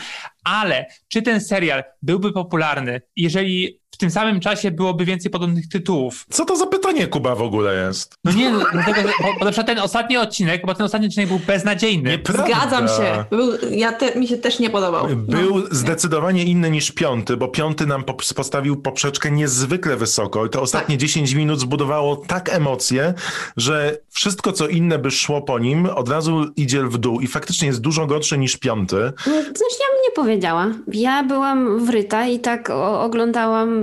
[0.44, 1.84] Ale czy ten serial
[2.14, 6.26] byłby popularny, jeżeli w tym samym czasie byłoby więcej podobnych tytułów?
[6.30, 8.16] Co to za pytanie, Kuba, w ogóle jest?
[8.24, 11.30] No nie, no, dlatego, bo, bo na przykład ten ostatni odcinek, bo ten ostatni odcinek
[11.30, 12.10] był beznadziejny.
[12.10, 12.46] Nieprawda.
[12.46, 13.26] Zgadzam się.
[13.30, 15.10] Był, ja te, mi się też nie podobał.
[15.10, 15.16] No.
[15.16, 20.62] Był zdecydowanie inny niż piąty, bo piąty nam po, postawił poprzeczkę niezwykle wysoko i to
[20.62, 23.14] ostatnie 10 minut zbudowało tak emocje,
[23.58, 27.68] że wszystko, co inne by szło po nim, od razu idzie w dół i faktycznie
[27.68, 28.96] jest dużo gorsze niż piąty.
[29.28, 30.68] No, Coś ja bym nie powiedziała.
[30.88, 33.02] Ja byłam wryta i tak o,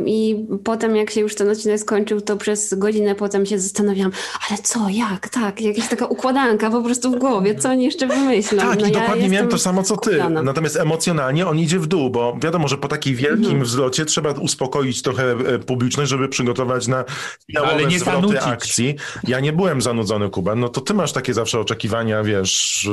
[0.09, 4.13] i potem jak się już ten odcinek skończył, to przez godzinę potem się zastanawiałam,
[4.51, 8.59] ale co, jak, tak, jakaś taka układanka po prostu w głowie, co oni jeszcze wymyślą.
[8.59, 10.23] Tak, no, i ja dokładnie miałem to samo co ty.
[10.43, 13.65] Natomiast emocjonalnie on idzie w dół, bo wiadomo, że po takim wielkim Mhm.
[13.65, 17.05] wzlocie trzeba uspokoić trochę e, publiczność, żeby przygotować na
[17.47, 18.41] finałowe Ale nie zwroty zanudzić.
[18.43, 18.97] akcji.
[19.29, 20.55] Ja nie byłem zanudzony, Kuba.
[20.55, 22.89] No to ty masz takie zawsze oczekiwania, wiesz,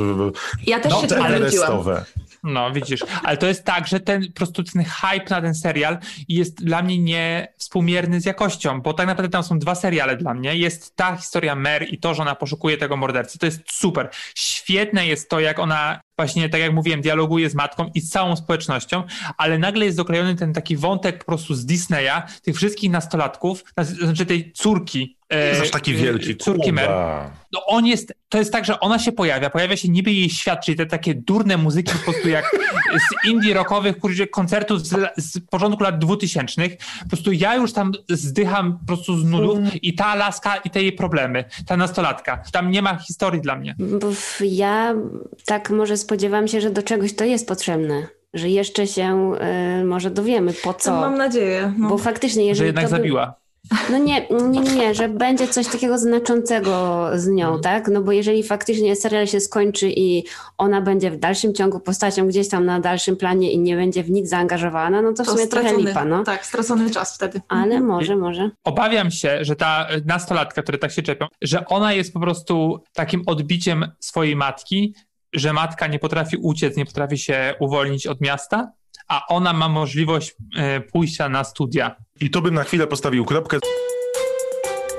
[0.66, 2.04] Ja też No, się.
[2.44, 3.00] No, widzisz.
[3.22, 4.46] Ale to jest tak, że ten po
[4.84, 5.98] hype na ten serial
[6.28, 10.56] jest dla mnie niewspółmierny z jakością, bo tak naprawdę tam są dwa seriale dla mnie.
[10.56, 13.38] Jest ta historia Mer i to, że ona poszukuje tego mordercy.
[13.38, 14.10] To jest super.
[14.34, 18.36] Świetne jest to, jak ona właśnie, tak jak mówiłem, dialoguje z matką i z całą
[18.36, 19.02] społecznością,
[19.36, 23.84] ale nagle jest doklejony ten taki wątek po prostu z Disneya, tych wszystkich nastolatków, na-
[23.84, 25.17] znaczy tej córki.
[25.30, 26.90] Jest aż taki e, wielki, Córki Mer.
[27.52, 30.64] No on jest, to jest tak, że ona się pojawia, pojawia się niby jej świat,
[30.64, 32.44] czyli te takie durne muzyki po prostu jak
[33.24, 33.96] z indie rockowych
[34.32, 36.62] koncertów z, z początku lat 2000.
[37.02, 40.82] Po prostu ja już tam zdycham po prostu z nudów i ta laska i te
[40.82, 42.42] jej problemy, ta nastolatka.
[42.52, 43.74] Tam nie ma historii dla mnie.
[43.78, 44.08] Bo
[44.40, 44.94] ja
[45.46, 49.32] tak może spodziewam się, że do czegoś to jest potrzebne, że jeszcze się
[49.80, 51.00] y, może dowiemy po co.
[51.00, 51.72] Mam nadzieję.
[51.78, 51.88] No.
[51.88, 53.34] Bo faktycznie, jeżeli Że jednak to by- zabiła.
[53.90, 57.62] No nie, nie, nie, że będzie coś takiego znaczącego z nią, Mhm.
[57.62, 57.88] tak?
[57.88, 60.24] No bo jeżeli faktycznie serial się skończy i
[60.58, 64.10] ona będzie w dalszym ciągu postacią gdzieś tam na dalszym planie i nie będzie w
[64.10, 66.24] nic zaangażowana, no to w to sumie trochę lipa, no.
[66.24, 67.40] Tak, stracony czas wtedy.
[67.48, 68.50] Ale może, może.
[68.64, 73.22] Obawiam się, że ta nastolatka, które tak się czepią, że ona jest po prostu takim
[73.26, 74.94] odbiciem swojej matki,
[75.32, 78.72] że matka nie potrafi uciec, nie potrafi się uwolnić od miasta,
[79.08, 81.96] a ona ma możliwość e, pójścia na studia.
[82.20, 83.58] I tu bym na chwilę postawił kropkę.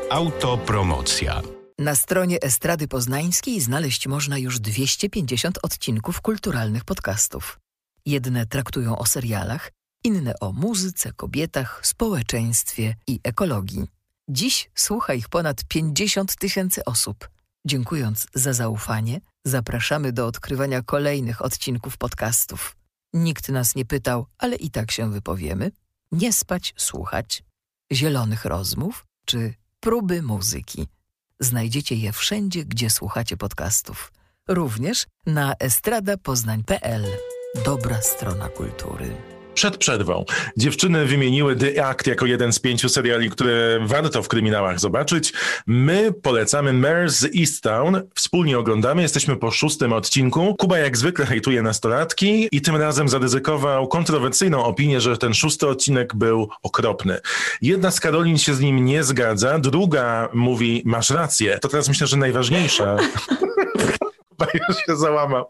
[0.09, 1.41] Autopromocja.
[1.79, 7.59] Na stronie Estrady Poznańskiej znaleźć można już 250 odcinków kulturalnych podcastów.
[8.05, 9.71] Jedne traktują o serialach,
[10.03, 13.87] inne o muzyce, kobietach, społeczeństwie i ekologii.
[14.29, 17.29] Dziś słucha ich ponad 50 tysięcy osób.
[17.65, 22.78] Dziękując za zaufanie, zapraszamy do odkrywania kolejnych odcinków podcastów.
[23.13, 25.71] Nikt nas nie pytał, ale i tak się wypowiemy.
[26.11, 27.43] Nie spać, słuchać.
[27.91, 30.87] Zielonych rozmów czy próby muzyki.
[31.39, 34.11] Znajdziecie je wszędzie, gdzie słuchacie podcastów.
[34.47, 37.05] Również na estradapoznań.pl.
[37.65, 39.38] Dobra strona kultury.
[39.53, 40.25] Przed przerwą.
[40.57, 45.33] Dziewczyny wymieniły The Act jako jeden z pięciu seriali, które warto w kryminałach zobaczyć.
[45.67, 48.01] My polecamy Mare z Easttown.
[48.15, 49.01] Wspólnie oglądamy.
[49.01, 50.55] Jesteśmy po szóstym odcinku.
[50.59, 56.15] Kuba jak zwykle hejtuje nastolatki i tym razem zaryzykował kontrowersyjną opinię, że ten szósty odcinek
[56.15, 57.19] był okropny.
[57.61, 61.59] Jedna z Karolin się z nim nie zgadza, druga mówi, masz rację.
[61.59, 62.97] To teraz myślę, że najważniejsze.
[64.29, 65.45] Kuba już się załamał.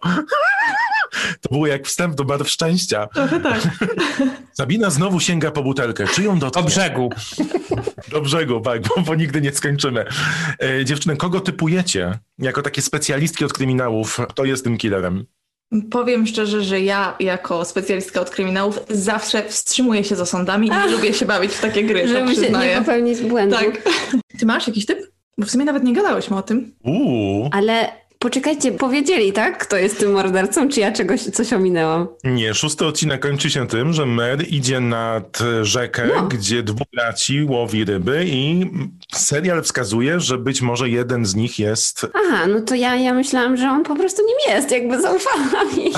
[1.42, 3.08] To było jak wstęp do barw szczęścia.
[3.14, 3.62] Trochę tak.
[4.58, 6.08] Sabina znowu sięga po butelkę.
[6.08, 6.62] Czy ją dotknie?
[6.62, 7.10] Do brzegu.
[8.12, 10.06] Do brzegu, tak, bo, bo nigdy nie skończymy.
[10.64, 12.20] E, dziewczyny, kogo typujecie?
[12.40, 15.26] Jako takie specjalistki od kryminałów, to jest tym killerem.
[15.92, 20.88] Powiem szczerze, że ja jako specjalistka od kryminałów zawsze wstrzymuję się za sądami i nie
[20.88, 23.56] lubię się bawić w takie gry, Żeby się nie popełnić błędu.
[23.56, 23.82] Tak.
[24.40, 25.00] Ty masz jakiś typ?
[25.38, 26.74] Bo w sumie nawet nie gadałyśmy o tym.
[26.84, 29.58] Uuu, Ale poczekajcie, powiedzieli, tak?
[29.58, 32.08] Kto jest tym mordercą, czy ja czegoś, coś ominęłam?
[32.24, 32.54] nie.
[32.54, 36.24] Szósty odcinek kończy się tym, że Mer idzie nad rzekę, No.
[36.28, 38.72] gdzie dwóch braci łowi ryby i
[39.14, 42.08] serial wskazuje, że być może jeden z nich jest...
[42.14, 45.92] Aha, no to ja, ja myślałam, że on po prostu nim jest, jakby zaufała mi.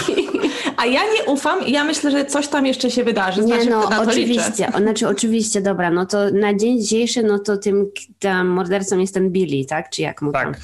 [0.77, 3.41] A ja nie ufam i ja myślę, że coś tam jeszcze się wydarzy.
[3.41, 4.11] Nie Znaczy, no, na to liczę.
[4.11, 8.99] oczywiście, o, znaczy oczywiście, dobra, no to na dzień dzisiejszy, no to tym tam mordercą
[8.99, 9.89] jest ten Billy, tak?
[9.89, 10.53] Czy jak mu tam?
[10.53, 10.61] Tak.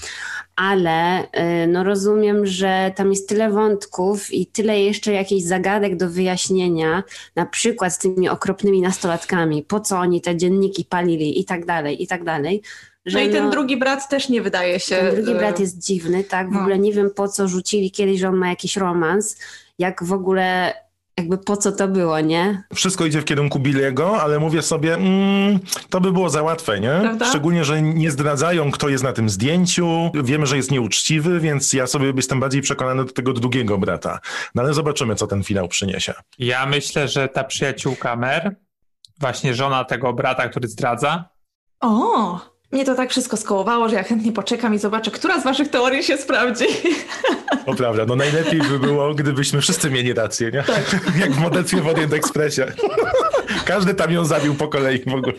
[0.58, 6.10] Ale y, no rozumiem, że tam jest tyle wątków i tyle jeszcze jakichś zagadek do
[6.10, 7.04] wyjaśnienia,
[7.36, 12.04] na przykład z tymi okropnymi nastolatkami, po co oni te dzienniki palili i tak dalej,
[12.04, 12.62] i tak dalej.
[13.14, 14.96] No i ten drugi brat też nie wydaje się...
[14.96, 16.50] Ten drugi e, brat jest dziwny, tak?
[16.50, 16.60] W no.
[16.60, 19.38] ogóle nie wiem po co rzucili kiedyś, że on ma jakiś romans,
[19.80, 20.74] jak w ogóle
[21.18, 22.64] jakby po co to było, nie?
[22.74, 27.00] Wszystko idzie w kierunku Billiego, ale mówię sobie, mm, to by było za łatwe, nie?
[27.02, 27.26] Prawda?
[27.30, 30.12] Szczególnie, że nie zdradzają, kto jest na tym zdjęciu.
[30.24, 34.20] Wiemy, że jest nieuczciwy, więc ja sobie jestem bardziej przekonany do tego drugiego brata.
[34.56, 36.14] No ale zobaczymy, co ten finał przyniesie.
[36.40, 38.56] Ja myślę, że ta przyjaciółka Mer,
[39.20, 41.30] właśnie żona tego brata, który zdradza,
[41.82, 42.40] O,
[42.72, 46.04] mnie to tak wszystko skołowało, że ja chętnie poczekam i zobaczę, która z waszych teorii
[46.04, 46.66] się sprawdzi.
[47.66, 50.64] To prawda, no najlepiej by było, gdybyśmy wszyscy mieli rację, nie?
[51.22, 52.62] Jak w modelstwie w Orient Expressie.
[53.66, 55.34] Każdy tam ją zabił po kolei w ogóle.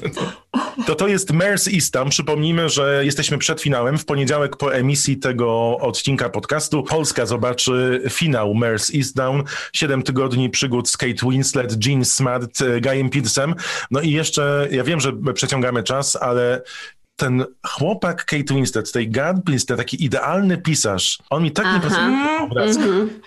[0.86, 2.08] To to jest Mers Eastham.
[2.10, 3.98] Przypomnijmy, że jesteśmy przed finałem.
[3.98, 9.42] W poniedziałek po emisji tego odcinka podcastu Polska zobaczy finał Mers Easttown.
[9.72, 13.54] Siedem tygodni przygód z Kate Winslet, Jean Smart, Guyem Petersem.
[13.90, 16.62] No i jeszcze, ja wiem, że przeciągamy czas, ale
[17.18, 21.80] ten chłopak Kate Winslet, tej Gad Winslet, taki idealny pisarz, on mi tak nie Aha.
[21.88, 22.82] pasuje do obrazka.
[22.82, 23.20] Mhm.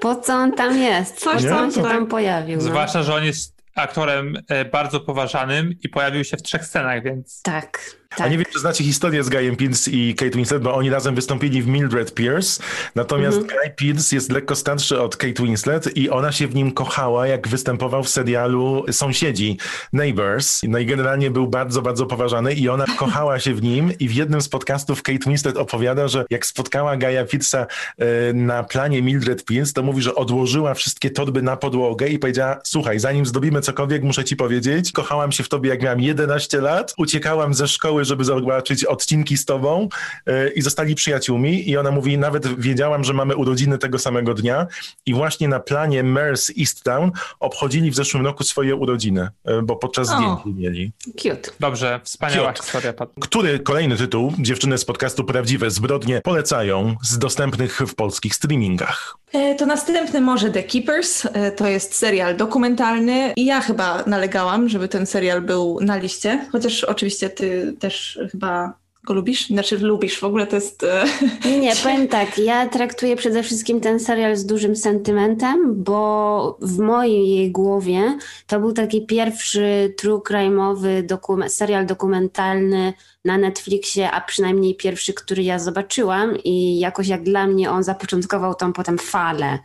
[0.00, 1.16] Po co on tam jest?
[1.20, 1.92] Coś po co on tam, się tak.
[1.92, 2.56] tam pojawił?
[2.56, 2.62] No.
[2.62, 7.42] zwłaszcza, że on jest aktorem e, bardzo poważanym i pojawił się w trzech scenach, więc
[7.42, 8.30] Tak, A tak.
[8.30, 11.62] nie wiem, czy znacie historię z Guyem Pearce i Kate Winslet, bo oni razem wystąpili
[11.62, 12.62] w Mildred Pierce,
[12.94, 13.60] natomiast Mhm.
[13.60, 17.48] Guy Pearce jest lekko starszy od Kate Winslet i ona się w nim kochała, jak
[17.48, 19.58] występował w serialu Sąsiedzi,
[19.92, 20.60] Neighbors.
[20.68, 24.14] No i generalnie był bardzo, bardzo poważany i ona kochała się w nim i w
[24.14, 27.66] jednym z podcastów Kate Winslet opowiada, że jak spotkała Guy'a Pearce'a
[27.98, 32.58] e, na planie Mildred Pierce, to mówi, że odłożyła wszystkie torby na podłogę i powiedziała,
[32.64, 36.94] słuchaj, zanim zdobimy cokolwiek, muszę ci powiedzieć, kochałam się w tobie, jak miałam 11 lat,
[36.98, 39.88] uciekałam ze szkoły, żeby zobaczyć odcinki z tobą
[40.26, 44.66] e, i zostali przyjaciółmi i ona mówi, nawet wiedziałam, że mamy urodziny tego samego dnia
[45.06, 50.08] i właśnie na planie Mers Easttown obchodzili w zeszłym roku swoje urodziny, e, bo podczas
[50.08, 50.92] zdjęć mieli.
[51.16, 51.50] Cute.
[51.60, 52.62] dobrze, wspaniała Cute.
[52.64, 52.92] historia.
[52.92, 53.10] Pat.
[53.20, 59.18] Który kolejny tytuł dziewczyny z podcastu Prawdziwe Zbrodnie polecają z dostępnych w polskich streamingach?
[59.32, 61.26] E, To następny może The Keepers.
[61.32, 66.46] E, To jest serial dokumentalny i ja chyba nalegałam, żeby ten serial był na liście,
[66.52, 68.72] chociaż oczywiście ty też chyba
[69.08, 70.84] go lubisz, znaczy lubisz, w ogóle to jest...
[70.84, 71.04] e,
[71.60, 77.50] Nie, powiem tak, ja traktuję przede wszystkim ten serial z dużym sentymentem, bo w mojej
[77.50, 82.92] głowie to był taki pierwszy true crime'owy dokument, serial dokumentalny
[83.24, 88.54] na Netflixie, a przynajmniej pierwszy, który ja zobaczyłam i jakoś jak dla mnie on zapoczątkował
[88.54, 89.58] tą potem falę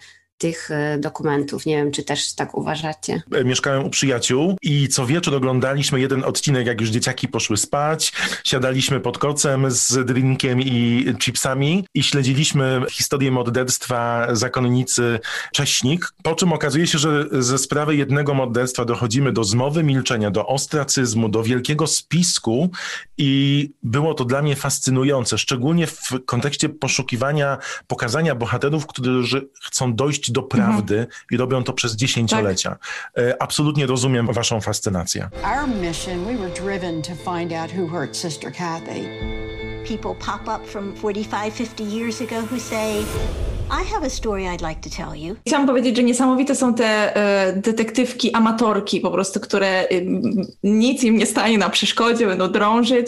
[0.43, 1.65] tych e, dokumentów.
[1.65, 3.21] Nie wiem, czy też tak uważacie.
[3.31, 8.13] E, Mieszkałem u przyjaciół i co wieczór oglądaliśmy jeden odcinek, jak już dzieciaki poszły spać.
[8.43, 15.19] Siadaliśmy pod kocem z drinkiem i chipsami i śledziliśmy historię morderstwa zakonnicy
[15.53, 16.13] Cześnik.
[16.23, 21.29] Po czym okazuje się, że ze sprawy jednego morderstwa dochodzimy do zmowy milczenia, do ostracyzmu,
[21.29, 22.69] do wielkiego spisku
[23.17, 30.32] i było to dla mnie fascynujące, szczególnie w kontekście poszukiwania, pokazania bohaterów, którzy chcą dojść
[30.33, 32.77] do prawdy i robią to przez dziesięciolecia.
[33.17, 35.29] E, Absolutnie rozumiem waszą fascynację.
[35.43, 39.03] Our mission, we were driven to find out who hurt Sister Kathy.
[39.87, 43.03] People pop up from 45, 50 years ago who say,
[43.71, 45.35] I have a story I'd like to tell you.
[45.47, 50.05] Chciałam powiedzieć, że niesamowite są te e, detektywki, amatorki po prostu, które y,
[50.63, 53.07] nic im nie stanie na przeszkodzie, będą drążyć.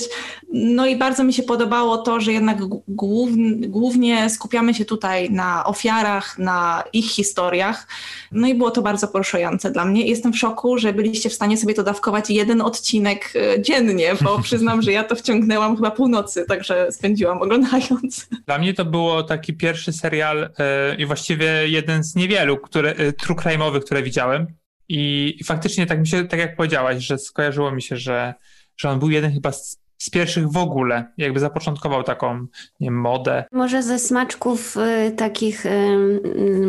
[0.53, 5.31] No i bardzo mi się podobało to, że jednak g- główn- głównie skupiamy się tutaj
[5.31, 7.87] na ofiarach, na ich historiach.
[8.31, 10.07] No i było to bardzo poruszające dla mnie.
[10.07, 14.39] Jestem w szoku, że byliście w stanie sobie to dawkować jeden odcinek e, dziennie, bo
[14.43, 18.27] przyznam, że ja to wciągnęłam chyba północy, także spędziłam oglądając.
[18.45, 20.49] Dla mnie to było taki pierwszy serial e,
[20.97, 24.47] i właściwie jeden z niewielu, które, e, true crime'owych, które widziałem.
[24.89, 28.33] I, I faktycznie tak mi się, tak jak powiedziałaś, że skojarzyło mi się, że,
[28.77, 32.39] że on był jeden chyba z, z pierwszych w ogóle, jakby zapoczątkował taką
[32.79, 33.43] nie wiem, modę.
[33.51, 35.69] Może ze smaczków y, takich, y,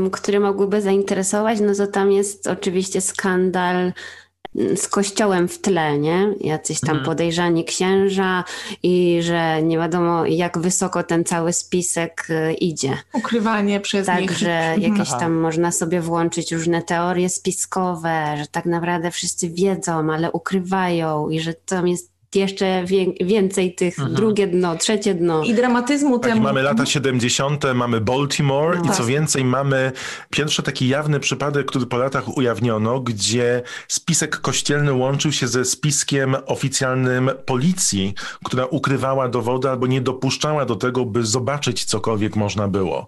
[0.06, 3.92] y, które mogłyby zainteresować, no to tam jest oczywiście skandal
[4.76, 6.34] z kościołem w tle, nie?
[6.40, 7.06] Jacyś tam Mhm.
[7.06, 8.44] podejrzani księża
[8.82, 12.98] i że nie wiadomo jak wysoko ten cały spisek y, idzie.
[13.12, 14.30] Ukrywanie przez nich.
[14.30, 14.82] Także Mhm.
[14.92, 15.20] jakieś Aha.
[15.20, 21.40] tam można sobie włączyć różne teorie spiskowe, że tak naprawdę wszyscy wiedzą, ale ukrywają i
[21.40, 24.16] że tam jest jeszcze wię- więcej tych, Mhm.
[24.16, 25.42] drugie dno, trzecie dno.
[25.44, 26.42] I dramatyzmu Tak, temu.
[26.42, 28.92] mamy lata 70., mamy Baltimore i No.
[28.94, 29.92] co więcej mamy
[30.30, 36.36] pierwszy taki jawny przypadek, który po latach ujawniono, gdzie spisek kościelny łączył się ze spiskiem
[36.46, 43.06] oficjalnym policji, która ukrywała dowody albo nie dopuszczała do tego, by zobaczyć cokolwiek można było.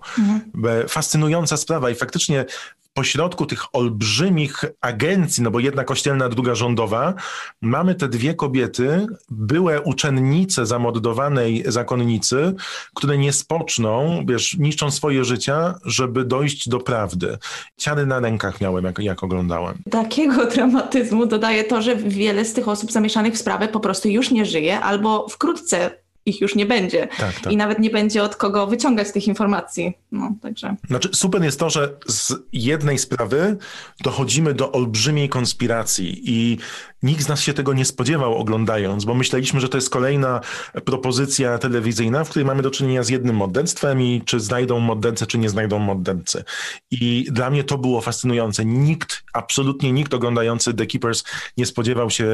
[0.68, 2.44] E, Fascynująca sprawa i faktycznie
[2.94, 7.14] pośrodku tych olbrzymich agencji, no bo jedna kościelna, druga rządowa,
[7.62, 12.54] mamy te dwie kobiety, były uczennice zamordowanej zakonnicy,
[12.94, 17.38] które nie spoczną, wiesz, niszczą swoje życia, żeby dojść do prawdy.
[17.76, 19.78] Ciary na rękach miałem, jak, jak oglądałem.
[19.90, 24.30] Takiego dramatyzmu dodaje to, że wiele z tych osób zamieszanych w sprawę po prostu już
[24.30, 25.90] nie żyje albo wkrótce
[26.28, 27.08] ich już nie będzie.
[27.18, 27.52] Tak, tak.
[27.52, 29.92] I nawet nie będzie od kogo wyciągać tych informacji.
[30.12, 30.76] No, także.
[30.88, 33.56] Znaczy, super jest to, że z jednej sprawy
[34.04, 36.58] dochodzimy do olbrzymiej konspiracji i
[37.02, 40.40] nikt z nas się tego nie spodziewał oglądając, bo myśleliśmy, że to jest kolejna
[40.84, 45.38] propozycja telewizyjna, w której mamy do czynienia z jednym morderstwem i czy znajdą mordercę, czy
[45.38, 46.44] nie znajdą mordercy.
[46.90, 48.64] I dla mnie to było fascynujące.
[48.64, 51.24] Nikt, absolutnie nikt oglądający The Keepers
[51.56, 52.26] nie spodziewał się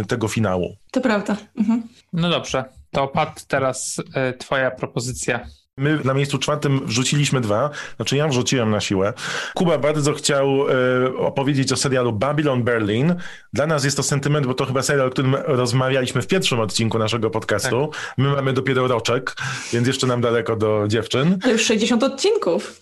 [0.00, 0.76] e, tego finału.
[0.90, 1.36] To prawda.
[1.56, 1.82] Mhm.
[2.12, 5.46] No dobrze, to Pat, teraz y, twoja propozycja.
[5.76, 9.12] My na miejscu czwartym wrzuciliśmy dwa, znaczy ja wrzuciłem na siłę.
[9.54, 13.14] Kuba bardzo chciał e, opowiedzieć o serialu Babylon Berlin.
[13.52, 16.98] Dla nas jest to sentyment, bo to chyba serial, o którym rozmawialiśmy w pierwszym odcinku
[16.98, 17.88] naszego podcastu.
[17.92, 18.14] Tak.
[18.18, 19.36] My mamy dopiero roczek,
[19.72, 21.38] więc jeszcze nam daleko do dziewczyn.
[21.38, 22.80] To już 60 odcinków.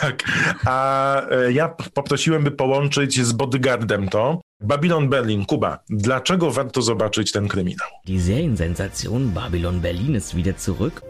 [0.00, 0.22] Tak,
[0.64, 4.40] a e, ja poprosiłem, by połączyć z Bodyguardem to.
[4.62, 7.88] Babylon Berlin, Kuba, dlaczego warto zobaczyć ten kryminał?
[8.06, 11.02] Die Seriensensation Babylon Berlin ist wieder zurück.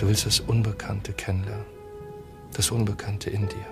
[0.00, 1.64] Du willst das Unbekannte kennenlernen.
[2.56, 3.64] Das Unbekannte in dir.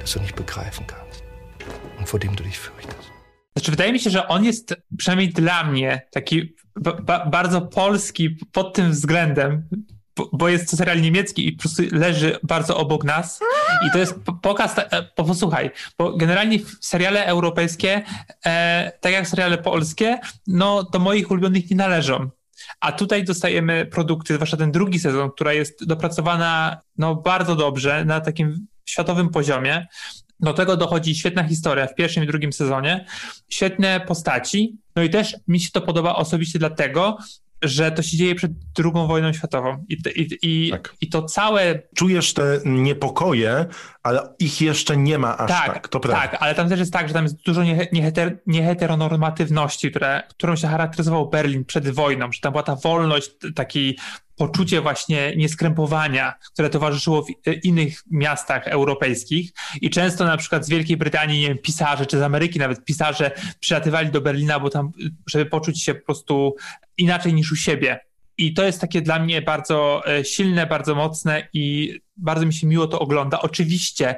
[0.00, 1.22] Das du nicht begreifen kannst.
[1.98, 3.10] Und vor dem du dich fürchtest.
[3.56, 8.74] Znaczy, wydaje mi się, że on jest przynajmniej dla mnie taki ba bardzo polski pod
[8.74, 9.68] tym względem,
[10.32, 13.40] bo jest serial niemiecki i po prostu leży bardzo obok nas.
[13.88, 18.02] I to jest pokaz, e, posłuchaj, bo generalnie seriale europejskie,
[18.46, 22.30] e, tak jak seriale polskie, no do moich ulubionych nie należą.
[22.80, 28.20] A tutaj dostajemy produkty, zwłaszcza ten drugi sezon, która jest dopracowana no, bardzo dobrze, na
[28.20, 29.86] takim światowym poziomie.
[30.40, 33.04] Do tego dochodzi świetna historia w pierwszym i drugim sezonie,
[33.48, 34.76] świetne postaci.
[34.96, 37.18] No i też mi się to podoba osobiście dlatego,
[37.62, 40.94] że to się dzieje przed II wojną światową i, i, i, tak.
[41.00, 41.82] i to całe...
[41.94, 43.66] Czujesz te niepokoje,
[44.02, 46.28] ale ich jeszcze nie ma aż tak, tak to prawda.
[46.28, 50.68] Tak, ale tam też jest tak, że tam jest dużo nieheter, nieheteronormatywności, które, którą się
[50.68, 53.98] charakteryzował Berlin przed wojną, że tam była ta wolność, taki
[54.40, 60.96] poczucie właśnie nieskrępowania, które towarzyszyło w innych miastach europejskich i często na przykład z Wielkiej
[60.96, 63.30] Brytanii, nie wiem, pisarze, czy z Ameryki nawet pisarze
[63.60, 64.92] przylatywali do Berlina, bo tam,
[65.26, 66.56] żeby poczuć się po prostu
[66.98, 68.00] inaczej niż u siebie.
[68.38, 72.66] I to jest takie dla mnie bardzo e, silne, bardzo mocne i bardzo mi się
[72.66, 73.40] miło to ogląda.
[73.40, 74.14] Oczywiście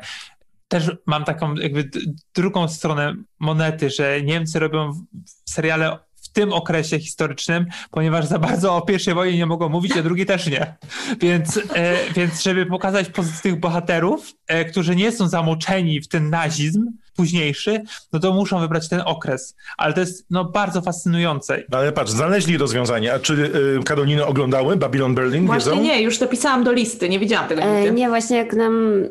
[0.68, 1.90] też mam taką jakby
[2.34, 5.04] drugą stronę monety, że Niemcy robią
[5.48, 5.98] seriale
[6.32, 10.26] w tym okresie historycznym, ponieważ za bardzo o pierwszej wojnie nie mogą mówić, a drugiej
[10.26, 10.74] też nie.
[11.20, 16.86] Więc, e, więc żeby pokazać pozytywnych bohaterów, e, którzy nie są zamoczeni w ten nazizm,
[17.16, 17.82] późniejszy,
[18.12, 19.56] no to muszą wybrać ten okres.
[19.76, 21.62] Ale to jest no, bardzo fascynujące.
[21.72, 23.14] Ale patrz, znaleźli rozwiązanie.
[23.14, 23.34] A czy
[23.80, 25.46] y, Karoliny oglądały Babylon Berlin?
[25.46, 25.84] Właśnie wiedzą?
[25.84, 29.02] nie, już dopisałam do listy, nie widziałam tego e, Nie, właśnie jak nam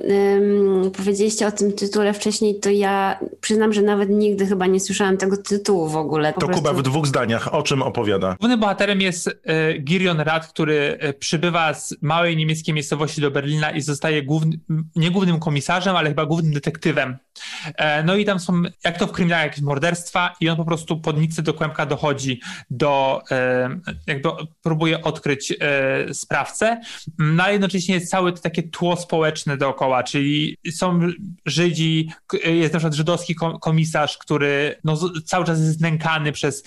[0.98, 5.38] powiedzieliście o tym tytule wcześniej, to ja przyznam, że nawet nigdy chyba nie słyszałam tego
[5.38, 6.34] tytułu w ogóle.
[6.34, 6.64] Po to prostu...
[6.64, 8.36] Kuba w dwóch zdaniach, o czym opowiada?
[8.40, 9.34] Głównym bohaterem jest y,
[9.80, 14.60] Girion Rad, który e, przybywa z małej niemieckiej miejscowości do Berlina i zostaje główny,
[14.96, 17.18] nie głównym komisarzem, ale chyba głównym detektywem.
[17.78, 21.00] E, no i tam są, jak to w kryminale, jakieś morderstwa i on po prostu
[21.00, 23.70] pod nicy do kłębka dochodzi do, e,
[24.08, 24.30] jakby
[24.64, 26.82] próbuje odkryć e, sprawcę,
[27.18, 31.00] no a jednocześnie jest całe to takie tło społeczne dookoła, czyli są
[31.46, 32.10] Żydzi,
[32.44, 36.64] jest na przykład żydowski komisarz, który no, cały czas jest znękany przez,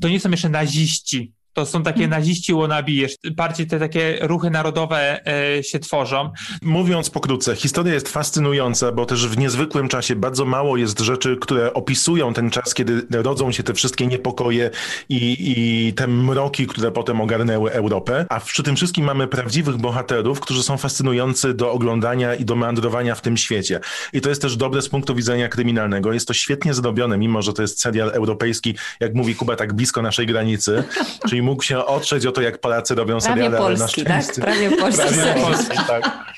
[0.00, 2.20] to nie są jeszcze naziści, to są takie hmm.
[2.20, 2.92] naziści wannabe,
[3.32, 6.30] bardziej te takie ruchy narodowe e, się tworzą.
[6.62, 11.74] Mówiąc pokrótce, historia jest fascynująca, bo też w niezwykłym czasie bardzo mało jest rzeczy, które
[11.74, 14.70] opisują ten czas, kiedy rodzą się te wszystkie niepokoje
[15.08, 18.26] i, i te mroki, które potem ogarnęły Europę.
[18.28, 23.14] A przy tym wszystkim mamy prawdziwych bohaterów, którzy są fascynujący do oglądania i do meandrowania
[23.14, 23.80] w tym świecie.
[24.12, 26.12] I to jest też dobre z punktu widzenia kryminalnego.
[26.12, 30.02] Jest to świetnie zrobione, mimo że to jest serial europejski, jak mówi Kuba, tak blisko
[30.02, 30.84] naszej granicy,
[31.28, 34.42] czyli mógł się otrzeć o to, jak Polacy robią Prawie seriale, polski, ale na szczęście...
[34.42, 34.44] Tak?
[34.44, 35.14] Prawie polski.
[35.14, 36.34] Prawie polski, tak.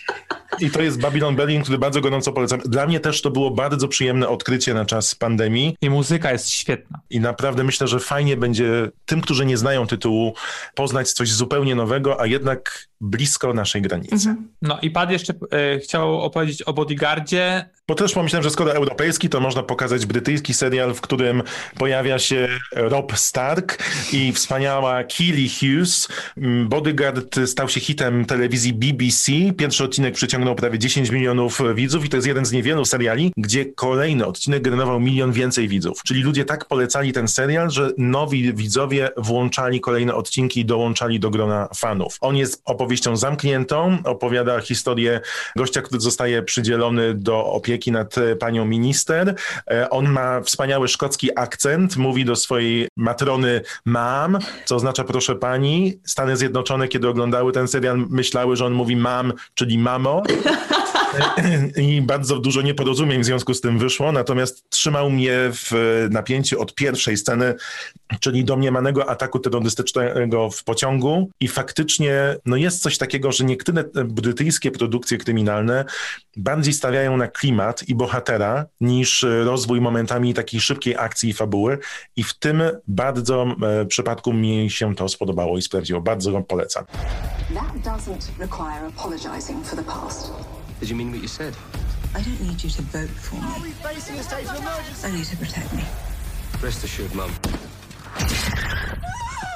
[0.61, 2.61] I to jest Babylon Berlin, który bardzo gorąco polecam.
[2.61, 5.77] Dla mnie też to było bardzo przyjemne odkrycie na czas pandemii.
[5.81, 7.01] I muzyka jest świetna.
[7.11, 10.35] I naprawdę myślę, że fajnie będzie tym, którzy nie znają tytułu,
[10.75, 14.15] poznać coś zupełnie nowego, a jednak blisko naszej granicy.
[14.15, 14.49] Mhm.
[14.63, 17.71] No i Pad jeszcze e, chciał opowiedzieć o Bodyguardzie.
[17.89, 21.43] Bo też pomyślałem, że skoro europejski, to można pokazać brytyjski serial, w którym
[21.79, 23.79] pojawia się Rob Stark
[24.13, 26.09] i wspaniała Keely Hughes.
[26.37, 29.33] Mm, Bodyguard stał się hitem telewizji BBC.
[29.57, 33.65] Pierwszy odcinek przyciągnął prawie 10 milionów widzów i to jest jeden z niewielu seriali, gdzie
[33.65, 36.03] kolejny odcinek generował milion więcej widzów.
[36.05, 41.31] Czyli ludzie tak polecali ten serial, że nowi widzowie włączali kolejne odcinki i dołączali do
[41.31, 42.17] grona fanów.
[42.21, 45.21] On jest opowieścią zamkniętą, opowiada historię
[45.57, 49.35] gościa, który zostaje przydzielony do opieki nad panią minister.
[49.71, 56.01] E, on ma wspaniały szkocki akcent, mówi do swojej matrony mam, co oznacza proszę pani.
[56.05, 60.23] Stany Zjednoczone, kiedy oglądały ten serial, myślały, że on mówi mam, czyli mamo.
[61.89, 65.73] i bardzo dużo nieporozumień w związku z tym wyszło, natomiast trzymał mnie w
[66.11, 67.55] napięciu od pierwszej sceny,
[68.21, 74.71] czyli domniemanego ataku terrorystycznego w pociągu i faktycznie no jest coś takiego, że niektóre brytyjskie
[74.71, 75.85] produkcje kryminalne
[76.37, 81.79] bardziej stawiają na klimat i bohatera niż rozwój momentami takiej szybkiej akcji i fabuły
[82.17, 86.01] i w tym bardzo e, przypadku mi się to spodobało i sprawdziło.
[86.01, 86.85] Bardzo go polecam.
[87.55, 90.56] That doesn't require apologizing for the past.
[90.81, 91.55] Did you mean what you said?
[92.15, 93.43] I don't need you to vote for me.
[93.43, 95.07] Are we facing a state of emergency?
[95.07, 95.83] Only to protect me.
[96.63, 97.31] Rest assured, Mum.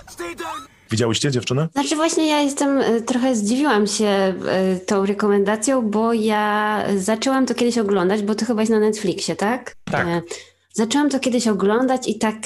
[0.09, 0.67] Stay down!
[0.91, 1.69] Widziałyście dziewczynę?
[1.73, 4.35] Znaczy właśnie ja jestem, e, trochę zdziwiłam się e,
[4.87, 9.77] tą rekomendacją, bo ja zaczęłam to kiedyś oglądać, bo to chyba jest na Netflixie, tak?
[9.85, 10.07] Tak.
[10.71, 12.37] E, zaczęłam to kiedyś oglądać i tak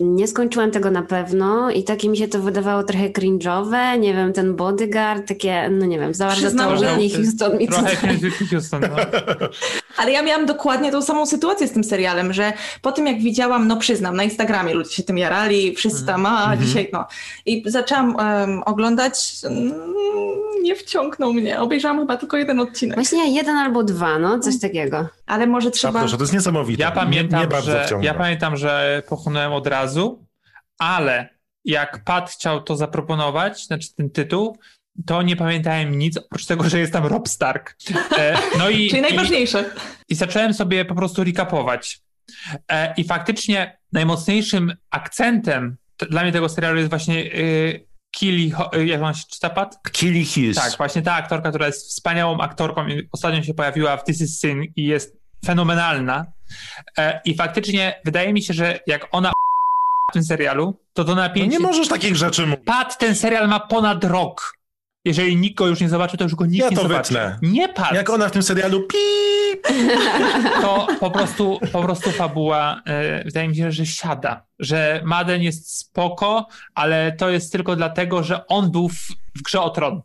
[0.00, 4.32] nie skończyłam tego na pewno i takie mi się to wydawało trochę cringe'owe, nie wiem,
[4.32, 7.96] ten bodyguard, takie, no nie wiem, za bardzo to Whitney Houston mi Trochę
[8.50, 8.96] Houston, no.
[9.96, 13.68] Ale ja miałam dokładnie tą samą sytuację z tym serialem, że po tym jak widziałam,
[13.68, 16.66] no przyznam, na Instagramie ludzie się tym jarali, wszyscy tam, a mm -hmm.
[16.66, 17.06] dzisiaj no.
[17.46, 19.72] I zaczęłam um, oglądać, mm,
[20.62, 22.96] nie wciągnął mnie, obejrzałam chyba tylko jeden odcinek.
[22.96, 25.08] Właśnie jeden albo dwa, no, coś takiego.
[25.26, 26.00] Ale może trzeba...
[26.00, 26.81] Proszę, to jest niesamowite.
[26.82, 30.26] Ja pamiętam, nie, nie że, ja pamiętam, że pochłonąłem od razu,
[30.78, 31.28] ale
[31.64, 34.58] jak Pat chciał to zaproponować, znaczy ten tytuł,
[35.06, 37.76] to nie pamiętałem nic, oprócz tego, że jest tam Rob Stark.
[38.18, 39.64] E, no i, Czyli najważniejsze.
[40.08, 42.00] I, I, zacząłem sobie po prostu recapować.
[42.68, 45.76] E, I faktycznie najmocniejszym akcentem
[46.10, 49.78] dla mnie tego serialu jest właśnie y, Kili, y, jak on się czyta, Pat?
[49.92, 50.56] Kili Hughes.
[50.56, 54.40] Tak, właśnie ta aktorka, która jest wspaniałą aktorką i ostatnio się pojawiła w This is
[54.40, 55.16] Sin i jest
[55.46, 56.26] fenomenalna.
[56.98, 59.32] E, I faktycznie wydaje mi się, że jak ona
[60.10, 61.58] w tym serialu, to to napięcie...
[61.58, 62.64] No nie możesz takich rzeczy mówić.
[62.64, 64.52] Pat, ten serial ma ponad rok.
[65.04, 67.12] Jeżeli nikt go już nie zobaczy, to już go nikt ja nie to zobaczy.
[67.14, 67.38] Wytnę.
[67.42, 67.92] Nie Pat.
[67.92, 69.66] Jak ona w tym serialu pip.
[70.62, 74.46] To po prostu, po prostu fabuła, e, wydaje mi się, że siada.
[74.58, 79.60] Że Maden jest spoko, ale to jest tylko dlatego, że on był w, w grze
[79.60, 80.02] o tron.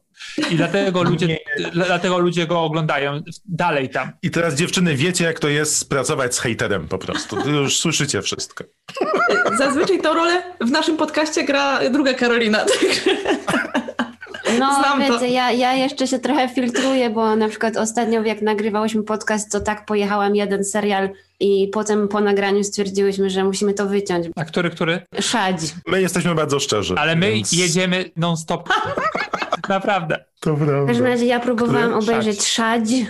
[0.51, 1.37] I dlatego ludzie,
[1.73, 4.11] dlatego ludzie go oglądają dalej tam.
[4.21, 7.49] I teraz dziewczyny, wiecie jak to jest pracować z hejterem po prostu.
[7.49, 8.63] Już słyszycie wszystko.
[9.57, 12.65] Zazwyczaj tą rolę w naszym podcaście gra druga Karolina.
[14.59, 15.25] No, Znam wiecie, to.
[15.25, 19.85] Ja, ja jeszcze się trochę filtruję, bo na przykład ostatnio jak nagrywałyśmy podcast, to tak
[19.85, 21.09] pojechałam jeden serial
[21.39, 24.27] i potem po nagraniu stwierdziłyśmy, że musimy to wyciąć.
[24.35, 25.01] A który, który?
[25.19, 25.59] Szadź.
[25.87, 26.95] My jesteśmy bardzo szczerzy.
[26.97, 27.51] Ale my więc...
[27.53, 28.69] jedziemy non-stop.
[29.69, 30.25] Naprawdę.
[30.39, 30.83] To prawda.
[30.83, 32.03] W każdym razie ja próbowałam Który?
[32.03, 33.05] obejrzeć Szadź yy,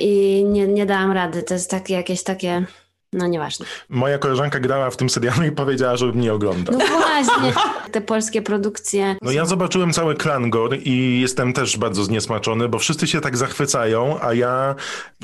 [0.00, 1.42] i nie, nie dałam rady.
[1.42, 2.66] To jest takie, jakieś takie...
[3.14, 3.66] No nieważne.
[3.88, 6.78] Moja koleżanka grała w tym serialu i powiedziała, żebym nie oglądał.
[6.78, 7.52] No właśnie,
[7.92, 9.16] te polskie produkcje.
[9.22, 14.18] No ja zobaczyłem cały Klangor i jestem też bardzo zniesmaczony, bo wszyscy się tak zachwycają,
[14.20, 14.74] a ja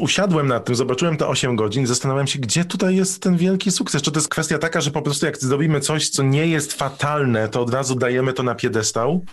[0.01, 3.71] usiadłem nad tym, zobaczyłem te 8 godzin i zastanawiam się, gdzie tutaj jest ten wielki
[3.71, 4.03] sukces.
[4.03, 7.49] Czy to jest kwestia taka, że po prostu jak zrobimy coś, co nie jest fatalne,
[7.49, 9.25] to od razu dajemy to na piedestał?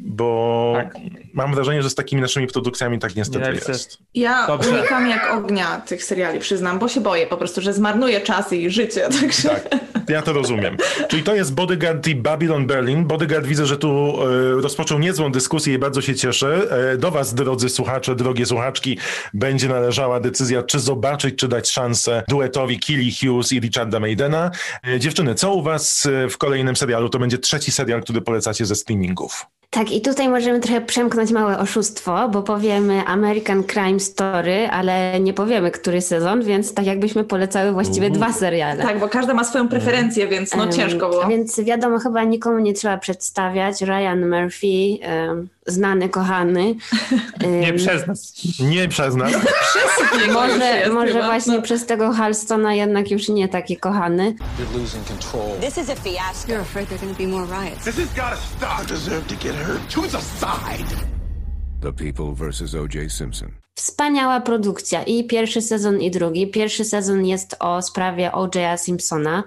[0.00, 0.94] Bo tak.
[1.34, 3.98] mam wrażenie, że z takimi naszymi produkcjami tak niestety nie jest.
[4.14, 4.70] Ja Dobrze.
[4.70, 8.70] unikam jak ognia tych seriali, przyznam, bo się boję po prostu, że zmarnuję czas i
[8.70, 9.08] życie.
[9.20, 9.48] Także...
[9.48, 10.76] Tak, ja to rozumiem.
[11.08, 13.04] Czyli to jest Bodyguard i Babylon Berlin.
[13.04, 14.22] Bodyguard widzę, że tu
[14.58, 16.68] y, rozpoczął niezłą dyskusję i bardzo się cieszę.
[16.94, 18.98] Y, do was, drodzy słuchacze, drogie słuchaczki,
[19.34, 24.50] będzie należała decyzja, czy zobaczyć, czy dać szansę duetowi Killy Hughes i Richarda Maidena.
[24.88, 27.08] Y, dziewczyny, co u was w kolejnym serialu?
[27.08, 29.46] To będzie trzeci serial, który polecacie ze streamingów.
[29.70, 35.34] Tak, i tutaj możemy trochę przemknąć małe oszustwo, bo powiemy American Crime Story, ale nie
[35.34, 38.82] powiemy, który sezon, więc tak jakbyśmy polecały właściwie dwa seriale.
[38.82, 41.26] Tak, bo każda ma swoją preferencję, więc no ciężko było.
[41.26, 43.80] Więc wiadomo, chyba nikomu nie trzeba przedstawiać.
[43.80, 46.74] Ryan Murphy, um, znany, kochany.
[47.60, 48.32] Nie przez nas.
[48.60, 49.32] Nie przez nas.
[50.32, 54.34] może może właśnie przez tego Halstona jednak już nie taki kochany.
[54.34, 55.60] You're losing control.
[55.60, 56.52] This is a fiasco.
[56.52, 57.84] You're afraid there are going to be more riots.
[57.84, 58.82] This has got to stop.
[58.84, 59.94] I deserve to get hurt.
[59.94, 61.18] Choose a side.
[61.80, 62.74] The People vs.
[62.74, 63.12] O.J.
[63.12, 63.50] Simpson.
[63.74, 66.50] Wspaniała produkcja i pierwszy sezon i drugi.
[66.50, 69.44] Pierwszy sezon jest o sprawie O.J.a Simpsona,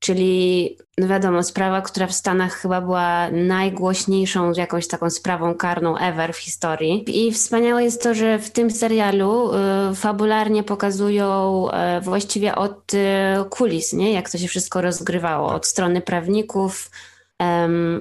[0.00, 6.34] czyli no wiadomo, sprawa, która w Stanach chyba była najgłośniejszą jakąś taką sprawą karną ever
[6.34, 7.04] w historii.
[7.06, 9.50] I wspaniałe jest to, że w tym serialu
[9.90, 12.98] y, fabularnie pokazują y, właściwie od y,
[13.50, 14.12] kulis, nie?
[14.12, 16.90] jak to się wszystko rozgrywało, od strony prawników,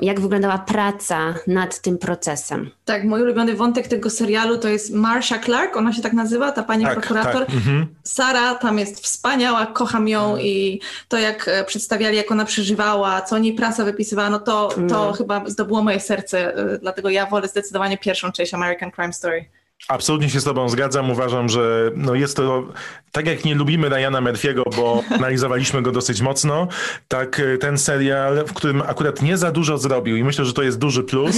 [0.01, 2.69] jak wyglądała praca nad tym procesem.
[2.85, 6.63] Tak, mój ulubiony wątek tego serialu to jest Marsha Clark, ona się tak nazywa, ta
[6.63, 7.45] pani Tak, prokurator.
[7.45, 7.87] tak, mhm.
[8.03, 10.41] Sara tam jest wspaniała, kocham ją Mhm.
[10.41, 14.67] i to jak e, przedstawiali, jak ona przeżywała, co o niej prasa wypisywała, no to,
[14.69, 15.13] to No.
[15.13, 19.45] chyba zdobyło moje serce, e, dlatego ja wolę zdecydowanie pierwszą część American Crime Story.
[19.87, 21.11] Absolutnie się z Tobą zgadzam.
[21.11, 22.67] Uważam, że no jest to
[23.11, 26.67] tak jak nie lubimy Ryana Murphy'ego, bo analizowaliśmy go dosyć mocno,
[27.07, 30.63] tak y, ten serial, w którym akurat nie za dużo zrobił i myślę, że to
[30.63, 31.35] jest duży plus,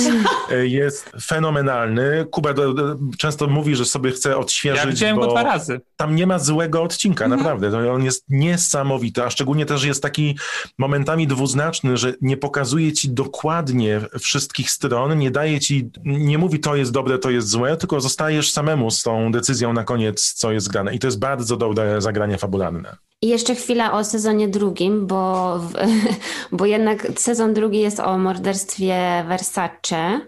[0.52, 2.26] y, jest fenomenalny.
[2.32, 5.82] Kuba do- do- często mówi, że sobie chce odświeżyć, Ja widziałem bo go dwa razy.
[5.98, 7.40] tam nie ma złego odcinka, Mhm.
[7.42, 7.72] naprawdę.
[7.72, 10.38] To on jest niesamowity, a szczególnie też jest taki
[10.78, 16.76] momentami dwuznaczny, że nie pokazuje ci dokładnie wszystkich stron, nie daje ci, nie mówi to
[16.76, 20.72] jest dobre, to jest złe, tylko zostajesz samemu z tą decyzją na koniec, co jest
[20.72, 20.96] grane.
[20.96, 22.98] I to jest bardzo dobre zagranie fabularne.
[23.22, 25.60] I jeszcze chwila o sezonie drugim, bo,
[26.52, 30.22] bo jednak sezon drugi jest o morderstwie Versace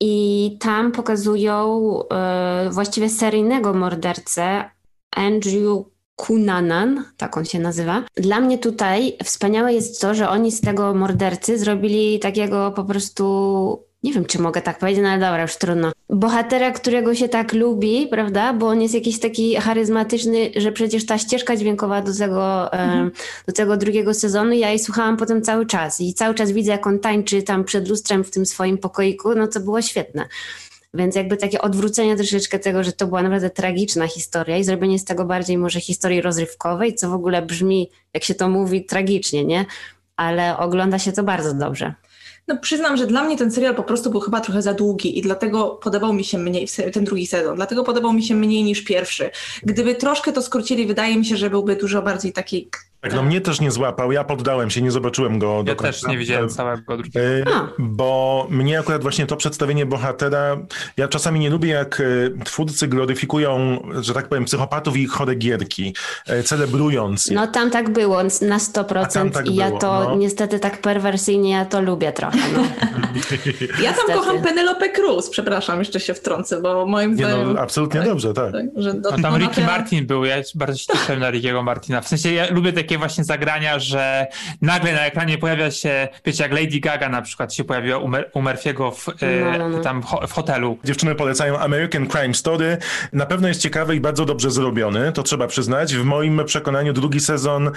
[0.00, 4.70] i tam pokazują e, właściwie seryjnego mordercę
[5.16, 5.84] Andrew
[6.16, 8.02] Cunanan, tak on się nazywa.
[8.16, 13.89] Dla mnie tutaj wspaniałe jest to, że oni z tego mordercy zrobili takiego po prostu
[14.02, 15.92] nie wiem, czy mogę tak powiedzieć, no ale dobra, już trudno.
[16.08, 18.52] Bohatera, którego się tak lubi, prawda?
[18.52, 23.10] Bo on jest jakiś taki charyzmatyczny, że przecież ta ścieżka dźwiękowa do tego, em,
[23.46, 26.86] do tego drugiego sezonu, ja jej słuchałam potem cały czas i cały czas widzę, jak
[26.86, 30.28] on tańczy tam przed lustrem w tym swoim pokoiku, no to było świetne.
[30.94, 35.04] Więc jakby takie odwrócenie troszeczkę tego, że to była naprawdę tragiczna historia i zrobienie z
[35.04, 39.66] tego bardziej może historii rozrywkowej, co w ogóle brzmi, jak się to mówi, tragicznie, nie?
[40.16, 41.94] Ale ogląda się to bardzo dobrze.
[42.50, 45.22] No przyznam, że dla mnie ten serial po prostu był chyba trochę za długi i
[45.22, 49.30] dlatego podobał mi się mniej, ten drugi sezon, dlatego podobał mi się mniej niż pierwszy.
[49.62, 52.68] Gdyby troszkę to skrócili, wydaje mi się, że byłby dużo bardziej taki...
[53.00, 55.92] Tak, no mnie też nie złapał, ja poddałem się, nie zobaczyłem go do Ja końca.
[55.92, 57.50] też nie widziałem całego drugiego.
[57.78, 60.56] Bo mnie akurat właśnie to przedstawienie bohatera,
[60.96, 65.34] ja czasami nie lubię jak y, twórcy gloryfikują, że tak powiem, psychopatów i ich chore
[65.34, 65.94] gierki,
[66.30, 67.34] y, celebrując je.
[67.34, 70.16] No tam tak było na 100% A tam tak i ja było, to no.
[70.16, 72.38] niestety tak perwersyjnie ja to lubię trochę.
[72.56, 72.62] No.
[73.82, 77.52] Ja tam kocham Penelope Cruz, przepraszam, jeszcze się wtrącę, bo moim Nie zdaniem...
[77.54, 78.54] no, absolutnie dobrze, tak.
[78.76, 82.00] że do, No tam Ricky Martin był, ja bardzo się cieszyłem na Rickiego Martina.
[82.00, 84.26] W sensie ja lubię takie właśnie zagrania, że
[84.62, 88.30] nagle na ekranie pojawia się, wiecie, jak Lady Gaga na przykład się pojawiła u, Mer-
[88.34, 89.78] u Murphy'ego w, e, No, no, no.
[89.82, 90.78] tam ho- w hotelu.
[90.84, 92.76] Dziewczyny polecają American Crime Story.
[93.12, 95.94] Na pewno jest ciekawy i bardzo dobrze zrobiony, to trzeba przyznać.
[95.94, 97.70] W moim przekonaniu drugi sezon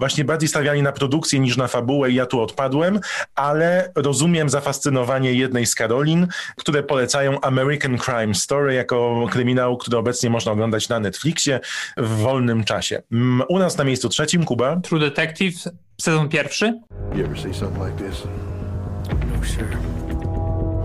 [0.00, 3.00] właśnie bardziej stawiali na produkcję niż na fabułę i ja tu odpadłem,
[3.34, 6.26] ale rozumiem zafascynowanie jednej z Karolin,
[6.56, 11.60] które polecają American Crime Story jako kryminał, który obecnie można oglądać na Netflixie
[11.96, 13.02] w wolnym czasie.
[13.12, 14.76] Mm, U nas na miejscu trzecim, Kuba.
[14.80, 15.54] True Detective,
[16.00, 16.80] sezon pierwszy.
[17.14, 18.22] You ever see something like this?
[19.08, 19.76] No, sir.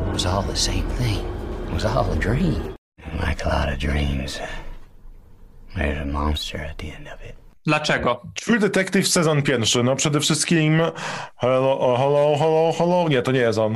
[0.07, 1.19] It was all the same thing.
[1.67, 2.75] It was all a dream.
[3.27, 4.39] Like a lot of dreams,
[5.75, 7.44] there's a monster at the end of it.
[7.65, 8.21] Dlaczego?
[8.35, 9.83] True Detective sezon pierwszy.
[9.83, 10.81] No przede wszystkim
[11.37, 13.09] hello, oh, hello, hello, hello.
[13.09, 13.75] Nie, to nie jest on.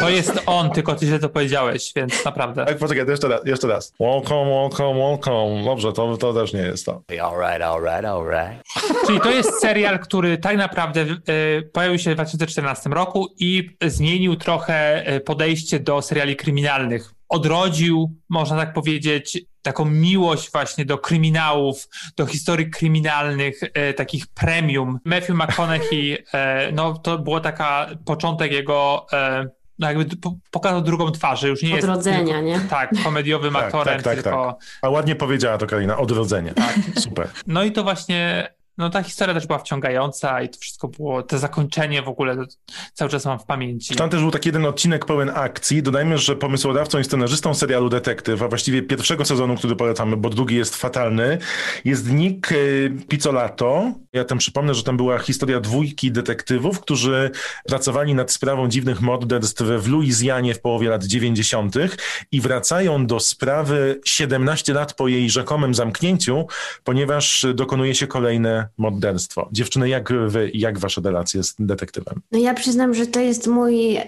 [0.00, 2.66] To jest on, tylko ty źle to powiedziałeś, więc naprawdę.
[2.66, 3.92] Tak, poczekaj, jeszcze raz, jeszcze raz.
[4.00, 5.64] Welcome, welcome, welcome.
[5.64, 7.02] Dobrze, to, to też nie jest to.
[7.22, 8.62] All right, all right, all right.
[9.06, 11.16] Czyli to jest serial, który tak naprawdę e,
[11.62, 17.12] pojawił się w 2014 roku i zmienił trochę e, podejście do seriali kryminalnych.
[17.32, 24.98] Odrodził, można tak powiedzieć, taką miłość właśnie do kryminałów, do historii kryminalnych, e, takich premium.
[25.04, 30.16] Matthew McConaughey, e, no to było taka początek jego, e, no jakby
[30.50, 32.60] pokazał drugą twarz, że już nie jest Odrodzenia, nie?
[32.60, 34.56] Tak, komediowym aktorem, tak, tak, tylko...
[34.60, 34.66] tak.
[34.82, 36.54] A ładnie powiedziała to Karina, odrodzenie.
[36.54, 36.74] Tak.
[36.98, 37.28] Super.
[37.46, 38.48] No i to właśnie
[38.78, 42.36] no ta historia też była wciągająca i to wszystko było, to zakończenie w ogóle
[42.92, 43.94] cały czas mam w pamięci.
[43.94, 45.82] Tam też był taki jeden odcinek pełen akcji.
[45.82, 50.56] Dodajmy, że pomysłodawcą i scenarzystą serialu Detektyw, a właściwie pierwszego sezonu, który polecamy, bo drugi
[50.56, 51.38] jest fatalny,
[51.84, 53.92] jest Nick y, Pizzolato.
[54.12, 57.30] Ja tam przypomnę, że tam była historia dwójki detektywów, którzy
[57.66, 61.74] pracowali nad sprawą dziwnych morderstw w Luizjanie w połowie lat 90.
[62.32, 66.46] i wracają do sprawy 17 lat po jej rzekomym zamknięciu,
[66.84, 69.48] ponieważ dokonuje się kolejne morderstwo.
[69.52, 72.20] Dziewczyny, jak wy, jak wasza relacja z detektywem?
[72.32, 74.02] No ja przyznam, że to jest mój y,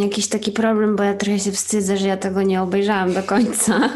[0.00, 3.80] jakiś taki problem, bo ja trochę się wstydzę, że ja tego nie obejrzałam do końca.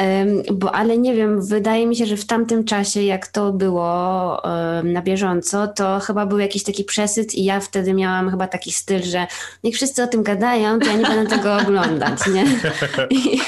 [0.00, 4.42] y, bo, ale nie wiem, wydaje mi się, że w tamtym czasie, jak to było
[4.80, 8.72] y, na bieżąco, to chyba był jakiś taki przesyt i ja wtedy miałam chyba taki
[8.72, 9.26] styl, że
[9.64, 12.44] niech wszyscy o tym gadają, to ja nie będę tego oglądać, nie?
[13.10, 13.40] I,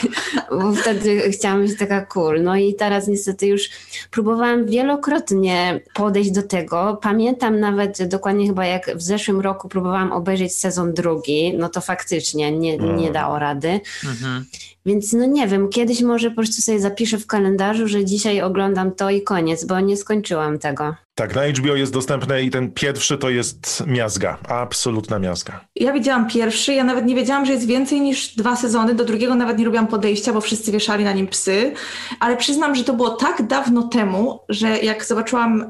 [0.50, 2.42] bo wtedy chciałam być taka cool.
[2.42, 3.70] No i teraz niestety już
[4.10, 6.98] próbowałam wielokrotnie podejść do tego.
[7.02, 12.52] Pamiętam nawet dokładnie chyba jak w zeszłym roku próbowałam obejrzeć sezon drugi, no to faktycznie
[12.52, 13.12] nie, nie mm.
[13.12, 13.80] dało rady.
[14.04, 14.44] Mhm.
[14.88, 18.92] Więc no nie wiem, kiedyś może po prostu sobie zapiszę w kalendarzu, że dzisiaj oglądam
[18.92, 20.94] to i koniec, bo nie skończyłam tego.
[21.14, 25.64] Tak, na HBO jest dostępne i ten pierwszy to jest miazga, absolutna miazga.
[25.76, 29.34] Ja widziałam pierwszy, ja nawet nie wiedziałam, że jest więcej niż dwa sezony, do drugiego
[29.34, 31.72] nawet nie robiłam podejścia, bo wszyscy wieszali na nim psy,
[32.20, 35.68] ale przyznam, że to było tak dawno temu, że jak zobaczyłam,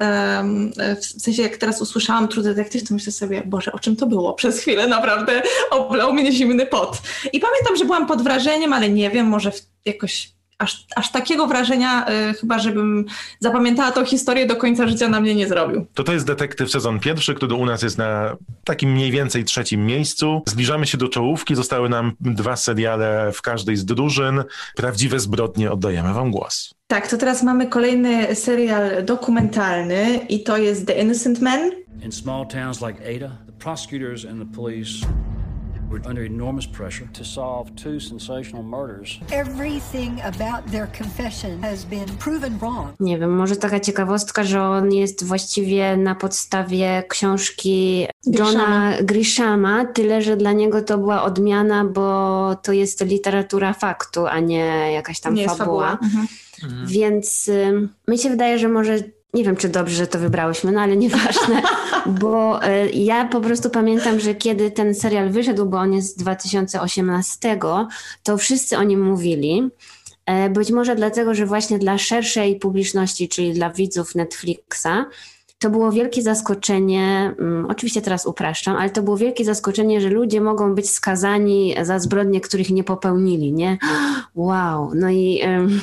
[1.00, 4.34] w sensie jak teraz usłyszałam True Detective, to myślę sobie, Boże, o czym to było?
[4.34, 6.98] Przez chwilę naprawdę oblał mnie zimny pot.
[7.32, 9.52] I pamiętam, że byłam pod wrażeniem, ale nie wiem, może
[9.84, 13.04] jakoś aż, aż takiego wrażenia, y, chyba żebym
[13.40, 15.86] zapamiętała tą historię do końca życia na mnie nie zrobił.
[15.94, 19.86] To to jest Detektyw sezon pierwszy, który u nas jest na takim mniej więcej trzecim
[19.86, 20.42] miejscu.
[20.46, 24.44] Zbliżamy się do czołówki, zostały nam dwa seriale w każdej z drużyn.
[24.76, 26.74] Prawdziwe zbrodnie, oddajemy wam głos.
[26.86, 31.70] Tak, to teraz mamy kolejny serial dokumentalny i to jest The Innocent Man.
[32.02, 35.06] In small towns like Ada, the prosecutors and the police
[35.90, 39.20] We're under enormous pressure to solve two sensational murders.
[39.32, 42.94] Everything about their confession has been proven wrong.
[43.00, 50.22] Nie wiem, może taka ciekawostka, że on jest właściwie na podstawie książki Johna Grishama, tyle
[50.22, 55.34] że dla niego to była odmiana, bo to jest literatura faktu, a nie jakaś tam
[55.34, 55.88] nie fabuła.
[55.88, 56.08] fabuła.
[56.08, 56.26] Mhm.
[56.64, 56.86] Mhm.
[56.86, 58.98] Więc y, mi się wydaje, że może
[59.34, 61.62] nie wiem, czy dobrze, że to wybrałyśmy, no ale nieważne,
[62.20, 66.16] bo e, ja po prostu pamiętam, że kiedy ten serial wyszedł, bo on jest z
[66.16, 67.58] 2018,
[68.22, 69.70] to wszyscy o nim mówili.
[70.26, 75.04] E, być może dlatego, że właśnie dla szerszej publiczności, czyli dla widzów Netflixa,
[75.58, 80.40] to było wielkie zaskoczenie, um, oczywiście teraz upraszczam, ale to było wielkie zaskoczenie, że ludzie
[80.40, 83.78] mogą być skazani za zbrodnie, których nie popełnili, nie?
[84.34, 85.80] Wow, no i um,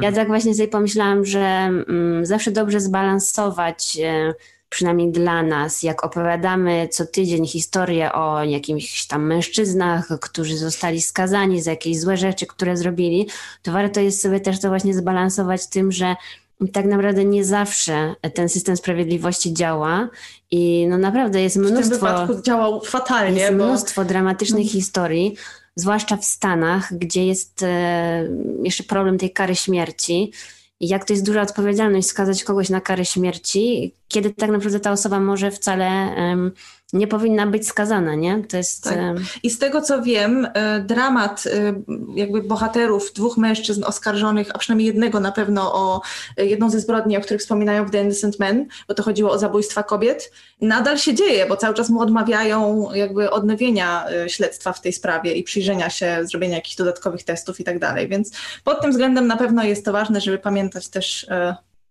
[0.00, 4.34] ja tak właśnie sobie pomyślałam, że um, zawsze dobrze zbalansować e,
[4.68, 11.62] przynajmniej dla nas, jak opowiadamy co tydzień historię o jakimś tam mężczyznach, którzy zostali skazani
[11.62, 13.28] za jakieś złe rzeczy, które zrobili,
[13.62, 16.16] to warto jest sobie też to właśnie zbalansować tym, że
[16.72, 20.08] tak naprawdę nie zawsze ten system sprawiedliwości działa
[20.50, 21.80] i no naprawdę jest mnóstwo...
[21.80, 23.40] W tym wypadku działał fatalnie.
[23.40, 23.66] Jest bo...
[23.66, 24.70] mnóstwo dramatycznych no.
[24.70, 25.36] historii,
[25.76, 28.28] zwłaszcza w Stanach, gdzie jest e,
[28.62, 30.32] jeszcze problem tej kary śmierci.
[30.80, 34.92] I jak to jest duża odpowiedzialność skazać kogoś na karę śmierci, kiedy tak naprawdę ta
[34.92, 36.52] osoba może wcale um,
[36.92, 38.42] nie powinna być skazana, nie?
[38.48, 38.84] To jest...
[38.84, 39.16] Tak.
[39.42, 41.74] I z tego co wiem, e, dramat e,
[42.14, 46.00] jakby bohaterów, dwóch mężczyzn oskarżonych, a przynajmniej jednego na pewno o
[46.36, 49.38] e, jedną ze zbrodni, o których wspominają w The Innocent Men, bo to chodziło o
[49.38, 54.92] zabójstwa kobiet, nadal się dzieje, bo cały czas mu odmawiają jakby odnowienia śledztwa w tej
[54.92, 58.08] sprawie i przyjrzenia się, zrobienia jakichś dodatkowych testów i tak dalej.
[58.08, 58.32] Więc
[58.64, 61.26] pod tym względem na pewno jest to ważne, żeby pamiętać też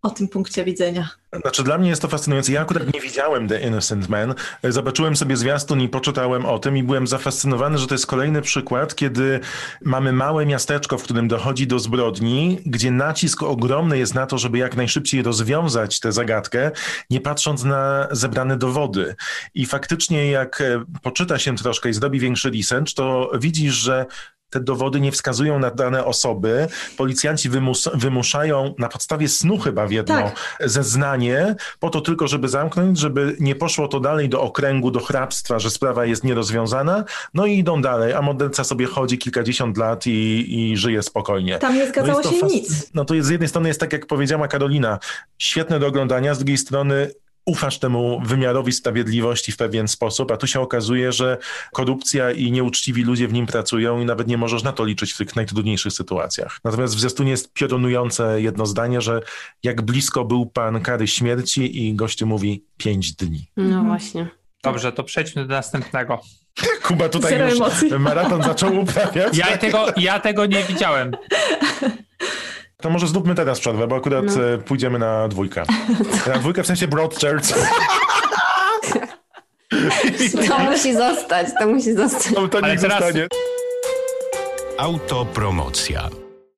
[0.01, 1.09] o tym punkcie widzenia.
[1.41, 2.51] Znaczy dla mnie jest to fascynujące.
[2.51, 4.33] Ja akurat nie widziałem The Innocent Man.
[4.63, 8.95] Zobaczyłem sobie zwiastun i poczytałem o tym i byłem zafascynowany, że to jest kolejny przykład,
[8.95, 9.39] kiedy
[9.81, 14.57] mamy małe miasteczko, w którym dochodzi do zbrodni, gdzie nacisk ogromny jest na to, żeby
[14.57, 16.71] jak najszybciej rozwiązać tę zagadkę,
[17.09, 19.15] nie patrząc na zebrane dowody.
[19.53, 20.63] I faktycznie jak
[21.01, 24.05] poczyta się troszkę i zrobi większy research, to widzisz, że
[24.49, 26.67] te dowody nie wskazują na dane osoby.
[26.97, 30.57] Policjanci wymus wymuszają na podstawie snu chyba w jedno tak.
[30.59, 35.59] zeznanie, po to tylko, żeby zamknąć, żeby nie poszło to dalej do okręgu, do hrabstwa,
[35.59, 37.03] że sprawa jest nierozwiązana.
[37.33, 41.59] No i idą dalej, a morderca sobie chodzi kilkadziesiąt lat i, i żyje spokojnie.
[41.59, 42.91] Tam nie zgadzało no się nic.
[42.93, 44.99] No to jest z jednej strony jest tak, jak powiedziała Karolina,
[45.37, 47.11] świetne do oglądania, z drugiej strony
[47.47, 51.37] ufasz temu wymiarowi sprawiedliwości w pewien sposób, a tu się okazuje, że
[51.73, 55.17] korupcja i nieuczciwi ludzie w nim pracują i nawet nie możesz na to liczyć w
[55.17, 56.59] tych najtrudniejszych sytuacjach.
[56.63, 59.21] Natomiast w zwiastunie jest piorunujące jedno zdanie, że
[59.63, 63.47] jak blisko był pan kary śmierci i goście mówi pięć dni.
[63.57, 64.27] No właśnie.
[64.63, 66.19] Dobrze, to przejdźmy do następnego.
[66.87, 67.91] Kuba tutaj Zero już emocji.
[67.99, 69.37] maraton zaczął uprawiać.
[69.37, 71.11] Ja tego, ja tego nie widziałem.
[72.81, 74.43] To może zróbmy teraz przerwę, bo akurat No.
[74.43, 75.63] e, pójdziemy na dwójkę.
[76.27, 77.47] Na dwójkę w sensie Broadchurch.
[80.47, 82.33] To musi zostać, to musi zostać.
[82.35, 83.27] To, to Ale niech zostanie.
[84.77, 86.09] Autopromocja.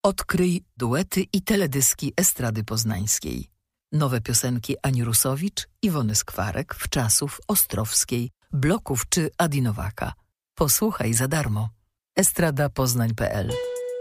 [0.03, 3.47] Odkryj duety i teledyski Estrady Poznańskiej.
[3.91, 10.13] Nowe piosenki Ani Rusowicz, Iwony Skwarek, Wczasów, Ostrowskiej, Bloków czy Adinowaka.
[10.55, 11.69] Posłuchaj za darmo.
[12.15, 13.51] estradapoznań.pl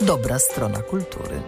[0.01, 1.43] Dobra strona kultury.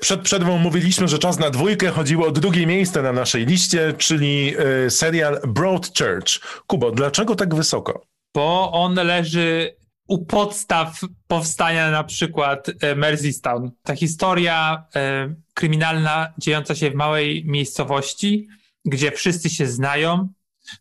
[0.00, 1.90] Przed przerwą mówiliśmy, że czas na dwójkę.
[1.90, 4.54] Chodziło o drugie miejsce na naszej liście, czyli
[4.86, 6.62] e, serial Broadchurch.
[6.66, 8.06] Kubo, dlaczego tak wysoko?
[8.34, 9.76] Bo on leży
[10.08, 13.70] u podstaw powstania na przykład e, Merseystown.
[13.82, 18.48] Ta historia e, kryminalna dziejąca się w małej miejscowości,
[18.84, 20.28] gdzie wszyscy się znają,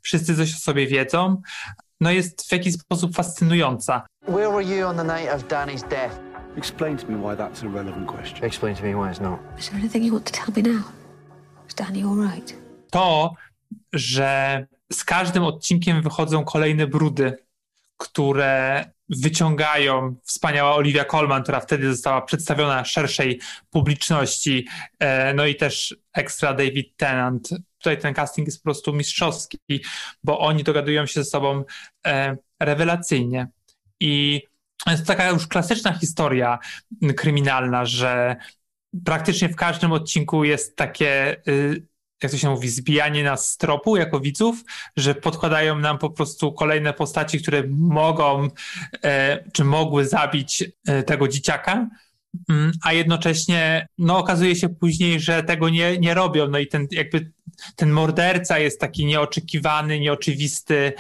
[0.01, 1.41] wszyscy coś o sobie wiedzą,
[2.01, 4.05] no jest w jakiś sposób fascynująca.
[4.27, 6.32] Where were you on the night of Danny's death?
[6.57, 8.45] Explain to me why that's a relevant question.
[8.45, 9.39] Explain to me why it's not.
[9.59, 10.83] Is there anything you want to tell me now?
[11.67, 12.55] Is Danny all right?
[12.91, 13.33] To,
[13.93, 17.37] że z każdym odcinkiem wychodzą kolejne brudy,
[17.97, 23.39] które wyciągają wspaniała Olivia Colman, która wtedy została przedstawiona szerszej
[23.69, 24.67] publiczności,
[24.99, 27.49] e, no i też ekstra David Tennant.
[27.77, 29.57] Tutaj ten casting jest po prostu mistrzowski,
[30.23, 31.63] bo oni dogadują się ze sobą
[32.07, 33.47] e, rewelacyjnie.
[33.99, 34.41] I
[34.91, 36.59] jest taka już klasyczna historia
[37.17, 38.35] kryminalna, że
[39.05, 41.87] praktycznie w każdym odcinku jest takie, y,
[42.23, 44.63] jak to się mówi, zbijanie nas z tropu jako widzów,
[44.97, 48.47] że podkładają nam po prostu kolejne postaci, które mogą
[49.03, 51.89] e, czy mogły zabić e, tego dzieciaka.
[52.49, 56.47] Mm, A jednocześnie no, okazuje się później, że tego nie, nie robią.
[56.47, 57.31] No i ten jakby
[57.75, 60.93] ten morderca jest taki nieoczekiwany, nieoczywisty,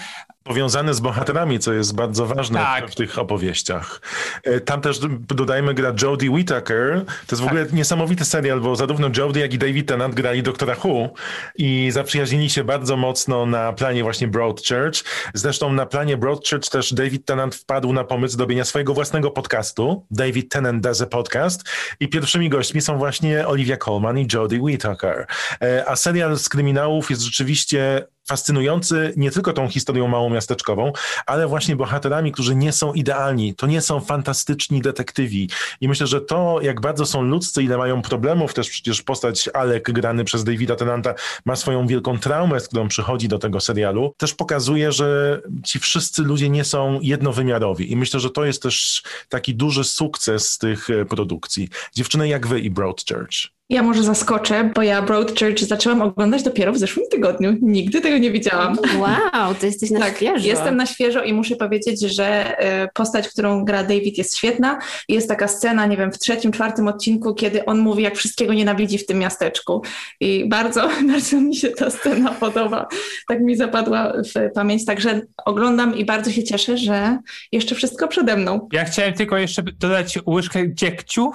[0.43, 2.91] Powiązane z bohaterami, co jest bardzo ważne Tak.
[2.91, 4.01] w tych opowieściach.
[4.43, 7.05] E, Tam też dodajmy gra Jodie Whittaker.
[7.05, 10.75] To jest w ogóle niesamowity serial, bo zarówno Jodie, jak i David Tennant grali Doktora
[10.83, 11.09] Who
[11.55, 15.03] i zaprzyjaźnili się bardzo mocno na planie właśnie Broadchurch.
[15.33, 20.05] Zresztą na planie Broadchurch też David Tennant wpadł na pomysł zrobienia swojego własnego podcastu.
[20.11, 21.63] David Tennant Does a Podcast.
[21.99, 25.25] I pierwszymi gośćmi są właśnie Olivia Colman i Jodie Whittaker.
[25.61, 30.93] E, A serial z kryminałów jest rzeczywiście fascynujący nie tylko tą historią małomiasteczkową,
[31.25, 33.55] ale właśnie bohaterami, którzy nie są idealni.
[33.55, 35.49] To nie są fantastyczni detektywi.
[35.81, 39.91] I myślę, że to, jak bardzo są ludzcy, ile mają problemów, też przecież postać Alek,
[39.91, 41.13] grany przez Davida Tennanta,
[41.45, 46.21] ma swoją wielką traumę, z którą przychodzi do tego serialu, też pokazuje, że ci wszyscy
[46.21, 47.91] ludzie nie są jednowymiarowi.
[47.91, 51.69] I myślę, że to jest też taki duży sukces tych e, produkcji.
[51.95, 53.53] Dziewczyny jak wy i Broadchurch.
[53.69, 57.57] Ja może zaskoczę, bo ja Broadchurch zaczęłam oglądać dopiero w zeszłym tygodniu.
[57.61, 58.77] Nigdy tego nie widziałam.
[58.99, 60.47] Wow, to jesteś na tak, świeżo.
[60.47, 64.79] Jestem na świeżo i muszę powiedzieć, że e, postać, którą gra David jest świetna.
[65.09, 68.97] Jest taka scena, nie wiem, w trzecim, czwartym odcinku, kiedy on mówi, jak wszystkiego nienawidzi
[68.97, 69.81] w tym miasteczku.
[70.19, 72.87] I bardzo, bardzo mi się ta scena podoba.
[73.27, 74.85] Tak mi zapadła w pamięć.
[74.85, 77.17] Także oglądam i bardzo się cieszę, że
[77.51, 78.67] jeszcze wszystko przede mną.
[78.71, 81.31] Ja chciałem tylko jeszcze dodać łyżkę dziegciu,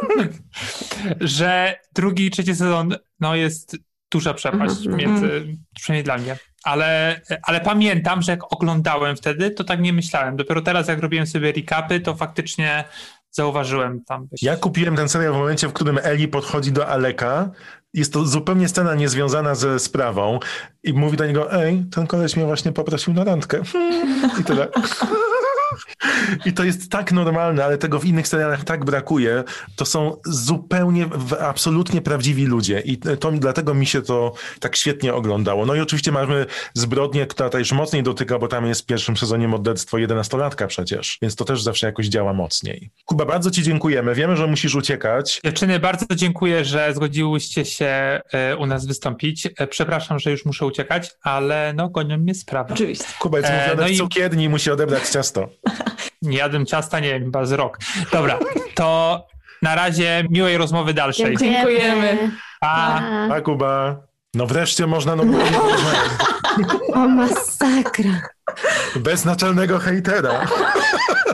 [1.20, 3.76] że drugi i trzeci sezon no, jest
[4.10, 6.36] duża przepaść Mhm, między, przynajmniej dla mnie.
[6.64, 10.36] Ale, ale pamiętam, że jak oglądałem wtedy, to tak nie myślałem.
[10.36, 12.84] Dopiero teraz, jak robiłem sobie recapy, to faktycznie
[13.30, 14.28] zauważyłem tam.
[14.42, 17.50] Ja kupiłem ten serial w momencie, w którym Eli podchodzi do Aleka.
[17.94, 20.38] Jest to zupełnie scena niezwiązana ze sprawą
[20.82, 23.62] i mówi do niego, ej, ten koleś mnie właśnie poprosił na randkę.
[24.40, 24.68] I tyle.
[26.46, 29.44] I to jest tak normalne, ale tego w innych serialach tak brakuje.
[29.76, 31.08] To są zupełnie,
[31.40, 35.66] absolutnie prawdziwi ludzie i to, dlatego mi się to tak świetnie oglądało.
[35.66, 39.48] No i oczywiście mamy zbrodnię, która też mocniej dotyka, bo tam jest w pierwszym sezonie
[39.48, 42.90] morderstwo 11-latka przecież, więc to też zawsze jakoś działa mocniej.
[43.04, 44.14] Kuba, bardzo ci dziękujemy.
[44.14, 45.40] Wiemy, że musisz uciekać.
[45.44, 49.48] Dziewczyny, bardzo dziękuję, że zgodziłyście się e, u nas wystąpić.
[49.58, 52.74] E, Przepraszam, że już muszę uciekać, ale no gonią mnie sprawy.
[52.74, 53.04] Oczywiście.
[53.18, 55.48] Kuba jest E, no w cukierni i musi odebrać ciasto.
[56.22, 57.78] Nie jadłem ciasta, nie wiem, chyba z rok.
[58.12, 58.38] Dobra,
[58.74, 59.20] to
[59.62, 61.36] na razie miłej rozmowy dalszej.
[61.36, 62.30] Dziękujemy.
[62.60, 63.02] Pa.
[63.32, 63.96] A Kuba,
[64.34, 66.10] no wreszcie można normalnie porozmawiać.
[66.94, 68.20] O masakra.
[68.96, 70.46] Bez naczelnego hejtera.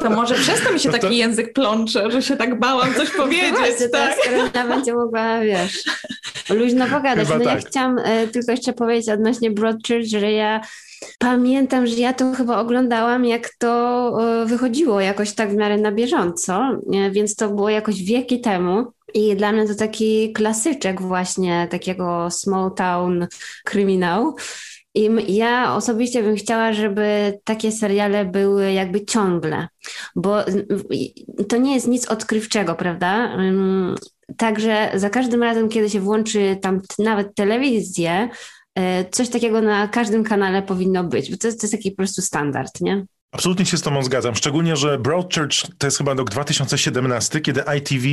[0.01, 2.95] To może przez to mi się No to- taki język plącze, że się tak bałam
[2.95, 3.51] coś powiedzieć.
[3.59, 4.15] Właśnie, tak?
[4.53, 5.85] teraz będzie mogła, wiesz,
[6.51, 7.27] luźno pogadać.
[7.29, 7.67] Chyba No ja tak.
[7.67, 10.61] chciałam e, tylko jeszcze powiedzieć odnośnie Broadchurch, że ja
[11.19, 15.93] pamiętam, że ja to chyba oglądałam, jak to e, wychodziło jakoś tak w miarę na
[15.93, 16.81] bieżąco,
[17.11, 18.85] więc to było jakoś wieki temu.
[19.15, 23.27] I dla mnie to taki klasyczek właśnie takiego small town
[23.65, 24.35] kryminału.
[24.95, 29.69] I ja osobiście bym chciała, żeby takie seriale były jakby ciągle,
[30.17, 30.37] bo
[31.49, 33.37] to nie jest nic odkrywczego, prawda?
[34.37, 38.29] Także za każdym razem, kiedy się włączy tam nawet telewizję,
[39.11, 42.81] coś takiego na każdym kanale powinno być, bo to to jest taki po prostu standard,
[42.81, 43.07] nie?
[43.37, 44.35] Absolutnie się z Tobą zgadzam.
[44.35, 48.07] Szczególnie, że Broadchurch to jest chyba rok 2017, kiedy ITV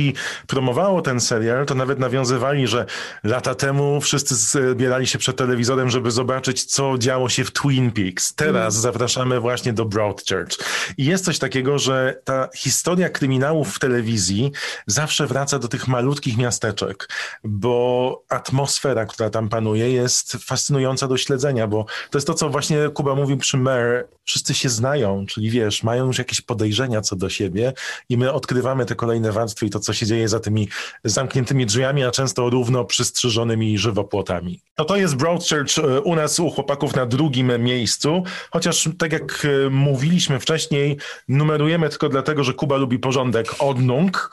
[0.46, 2.86] promowało ten serial, to nawet nawiązywali, że
[3.24, 8.34] lata temu wszyscy zbierali się przed telewizorem, żeby zobaczyć, co działo się w Twin Peaks.
[8.34, 10.58] Teraz zapraszamy właśnie do Broadchurch.
[10.98, 14.52] I jest coś takiego, że ta historia kryminałów w telewizji
[14.86, 17.08] zawsze wraca do tych malutkich miasteczek,
[17.44, 22.88] bo atmosfera, która tam panuje, jest fascynująca do śledzenia, bo to jest to, co właśnie
[22.94, 24.08] Kuba mówił przy Mer.
[24.24, 27.72] Wszyscy się znają, czyli wiesz, mają już jakieś podejrzenia co do siebie
[28.08, 30.68] i my odkrywamy te kolejne warstwy i to, co się dzieje za tymi
[31.04, 34.60] zamkniętymi drzwiami, a często równo przystrzyżonymi żywopłotami.
[34.78, 39.46] No to jest Broadchurch e, u nas, u chłopaków na drugim miejscu, chociaż tak jak
[39.66, 40.96] e, mówiliśmy wcześniej,
[41.28, 44.30] numerujemy tylko dlatego, że Kuba lubi porządek odnung.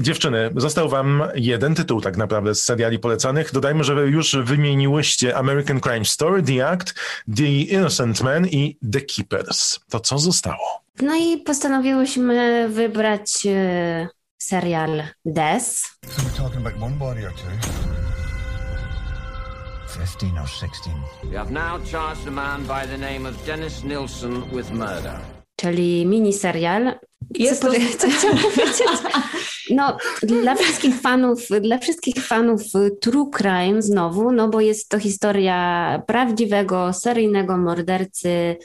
[0.00, 3.52] Dziewczyny, został wam jeden tytuł tak naprawdę z seriali polecanych.
[3.52, 6.94] Dodajmy, że wy już wymieniłyście American Crime Story, The Act,
[7.36, 9.80] The Innocent Man i The Keepers.
[9.90, 10.82] To co zostało?
[11.02, 14.08] No i postanowiłyśmy wybrać e,
[14.42, 15.82] serial Des.
[16.08, 17.46] So we're talking about one body or two?
[19.98, 20.92] 15 or 16.
[21.24, 25.18] We have now charged a man by the name of Dennis Nilsson with murder.
[25.56, 26.94] czyli miniserial.
[27.34, 28.82] Jest co, to- co chciałam powiedzieć?
[29.74, 32.62] No, dla wszystkich fanów, dla wszystkich fanów
[33.00, 38.56] true crime znowu, no bo jest to historia prawdziwego, seryjnego mordercy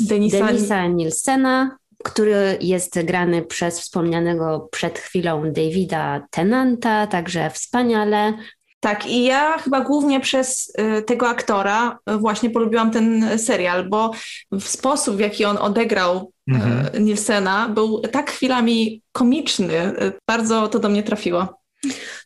[0.00, 8.32] Denisa- Denisa Nielsena, który jest grany przez wspomnianego przed chwilą Davida Tennanta, także wspaniale.
[8.80, 14.10] Tak, i ja chyba głównie przez y, tego aktora y, właśnie polubiłam ten serial, bo
[14.52, 16.86] w sposób, w jaki on odegrał Mhm.
[16.96, 19.92] y, Nielsena, był tak chwilami komiczny.
[20.26, 21.59] Bardzo to do mnie trafiło.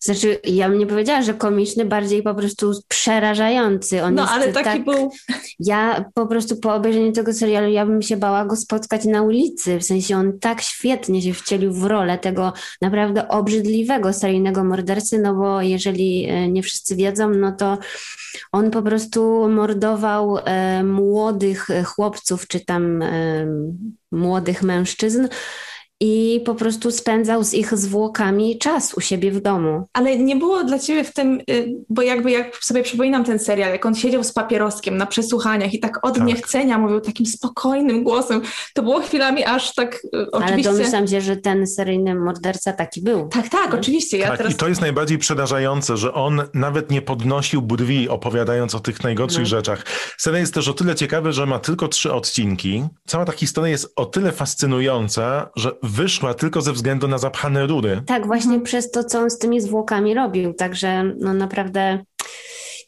[0.01, 4.03] Znaczy, ja bym nie powiedziała, że komiczny, bardziej po prostu przerażający.
[4.03, 4.85] On No, jest ale taki tak...
[4.85, 5.11] był.
[5.59, 9.79] Ja po prostu po obejrzeniu tego serialu, ja bym się bała go spotkać na ulicy.
[9.79, 12.53] W sensie on tak świetnie się wcielił w rolę tego
[12.83, 17.79] naprawdę obrzydliwego seryjnego mordercy, no bo jeżeli e, nie wszyscy wiedzą, no to
[18.53, 23.47] on po prostu mordował e, młodych e, chłopców, czy tam e,
[24.13, 25.29] młodych mężczyzn
[26.07, 29.87] i po prostu spędzał z ich zwłokami czas u siebie w domu.
[29.93, 33.71] Ale nie było dla ciebie w tym, y, bo jakby jak sobie przypominam ten serial,
[33.73, 36.25] jak on siedział z papieroskiem na przesłuchaniach i tak od Tak.
[36.27, 38.43] niechcenia mówił takim spokojnym głosem,
[38.75, 40.71] to było chwilami aż tak y, Ale oczywiście...
[40.73, 43.29] domyślam się, że ten seryjny morderca taki był.
[43.29, 44.19] Tak, tak, oczywiście.
[44.19, 44.53] Ja tak, teraz...
[44.53, 49.41] i to jest najbardziej przerażające, że on nawet nie podnosił brwi, opowiadając o tych najgorszych
[49.41, 49.47] No.
[49.47, 49.85] rzeczach.
[50.19, 52.85] Serial jest też o tyle ciekawy, że ma tylko trzy odcinki.
[53.07, 58.03] Cała ta historia jest o tyle fascynująca, że wyszła tylko ze względu na zapchane rury.
[58.07, 60.55] Tak, właśnie przez to, co on z tymi zwłokami robił.
[60.55, 62.05] Także no naprawdę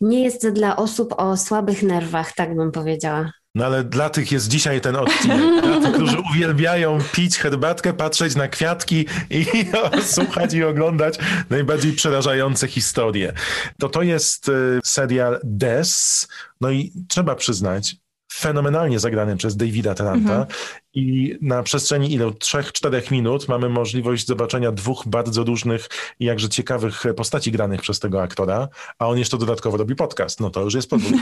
[0.00, 3.32] nie jest dla osób o słabych nerwach, tak bym powiedziała.
[3.54, 5.40] No ale dla tych jest dzisiaj ten odcinek.
[5.64, 9.46] Dla tych, którzy uwielbiają pić herbatkę, patrzeć na kwiatki i
[10.14, 11.18] słuchać i oglądać
[11.50, 13.32] najbardziej przerażające historie.
[13.78, 16.28] To to jest y, serial Des.
[16.60, 17.96] No i trzeba przyznać,
[18.32, 20.18] fenomenalnie zagrany przez Davida Taranta.
[20.18, 20.46] Mhm.
[20.96, 22.32] I na przestrzeni ile?
[22.32, 25.88] Trzech, czterech minut mamy możliwość zobaczenia dwóch bardzo różnych
[26.20, 28.68] i jakże ciekawych postaci granych przez tego aktora,
[28.98, 30.40] a on jeszcze dodatkowo robi podcast.
[30.40, 31.20] No to już jest podwójnie.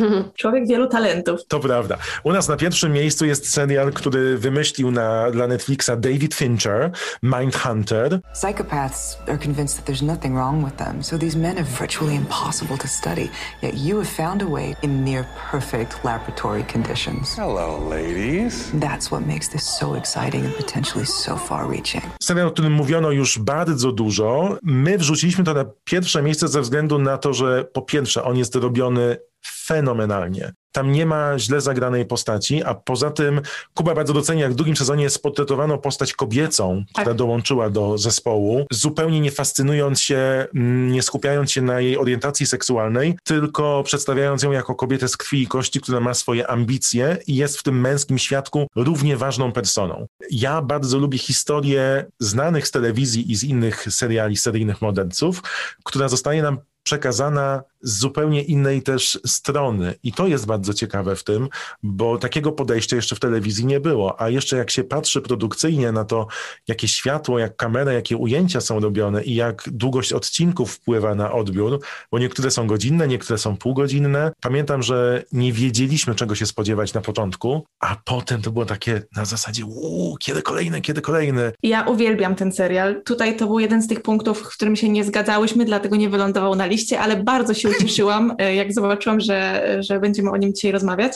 [0.40, 1.40] Człowiek wielu talentów.
[1.48, 1.98] To prawda.
[2.24, 6.90] U nas na pierwszym miejscu jest serial, który wymyślił na, dla Netflixa David Fincher,
[7.22, 8.20] Mindhunter.
[8.34, 12.78] Psychopaths are convinced that there's nothing wrong with them, so these men are virtually impossible
[12.78, 13.28] to study.
[13.62, 17.34] Yet you have found a way in near perfect laboratory conditions.
[17.36, 18.70] Hello, ladies.
[18.80, 22.04] That's what makes this so exciting and potentially so far reaching.
[22.22, 24.58] Serial, o którym mówiono już bardzo dużo.
[24.62, 28.54] My wrzuciliśmy to na pierwsze miejsce ze względu na to, że po pierwsze on jest
[28.54, 30.52] robiony fenomenalnie.
[30.72, 33.40] Tam nie ma źle zagranej postaci, a poza tym
[33.74, 37.16] Kuba bardzo docenia, jak w drugim sezonie sportretowano postać kobiecą, która Tak.
[37.16, 43.18] dołączyła do zespołu, zupełnie nie fascynując się, mm, nie skupiając się na jej orientacji seksualnej,
[43.24, 47.58] tylko przedstawiając ją jako kobietę z krwi i kości, która ma swoje ambicje i jest
[47.58, 50.06] w tym męskim świadku równie ważną personą.
[50.30, 55.42] Ja bardzo lubię historię znanych z telewizji i z innych seriali, seryjnych morderców,
[55.84, 59.94] która zostaje nam przekazana z zupełnie innej też strony.
[60.02, 61.48] I to jest bardzo ciekawe w tym,
[61.82, 64.20] bo takiego podejścia jeszcze w telewizji nie było.
[64.20, 66.26] A jeszcze jak się patrzy produkcyjnie na to,
[66.68, 71.80] jakie światło, jak kamera, jakie ujęcia są robione i jak długość odcinków wpływa na odbiór,
[72.12, 74.32] bo niektóre są godzinne, niektóre są półgodzinne.
[74.40, 79.24] Pamiętam, że nie wiedzieliśmy, czego się spodziewać na początku, a potem to było takie na
[79.24, 81.52] zasadzie, uuu, kiedy kolejny, kiedy kolejny.
[81.62, 83.02] Ja uwielbiam ten serial.
[83.04, 86.54] Tutaj to był jeden z tych punktów, w którym się nie zgadzałyśmy, dlatego nie wylądował
[86.54, 90.72] na liście, ale bardzo się ucieszyłam, e, jak zobaczyłam, że, że będziemy o nim dzisiaj
[90.72, 91.12] rozmawiać.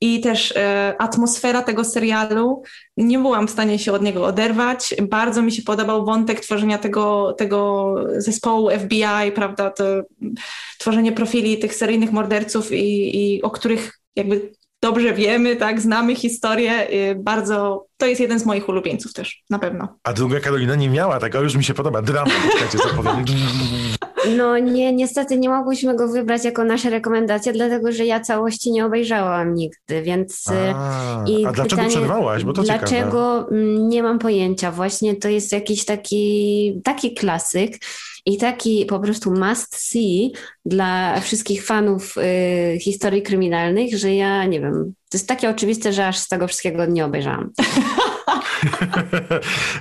[0.00, 2.62] I też e, atmosfera tego serialu,
[2.96, 4.94] nie byłam w stanie się od niego oderwać.
[5.02, 9.84] Bardzo mi się podobał wątek tworzenia tego, tego zespołu FBI, prawda, to
[10.78, 14.52] tworzenie profili tych seryjnych morderców i, i o których jakby
[14.82, 16.90] dobrze wiemy, tak, znamy historię.
[16.92, 19.98] y, Bardzo, to jest jeden z moich ulubieńców też, na pewno.
[20.02, 22.02] A druga Karolina nie miała tego, już mi się podoba.
[22.02, 23.24] Co powiem.
[24.36, 28.86] No nie, niestety nie mogłyśmy go wybrać jako nasze rekomendacje, dlatego że ja całości nie
[28.86, 30.46] obejrzałam nigdy, więc...
[30.46, 32.44] y, A, a dlaczego przerwałaś?
[32.44, 34.72] Bo to Dlaczego mm, nie mam pojęcia.
[34.72, 37.78] Właśnie to jest jakiś taki, taki klasyk
[38.26, 40.32] i taki po prostu must see
[40.64, 44.94] dla wszystkich fanów y, historii kryminalnych, że ja nie wiem.
[45.08, 47.50] To jest takie oczywiste, że aż z tego wszystkiego nie obejrzałam.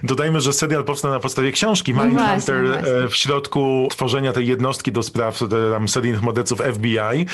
[0.03, 3.03] Dodajmy, że serial powstał na podstawie książki No Mindhunter właśnie, właśnie.
[3.03, 7.25] e, w środku tworzenia tej jednostki do spraw e, tam, seryjnych morderców FBI.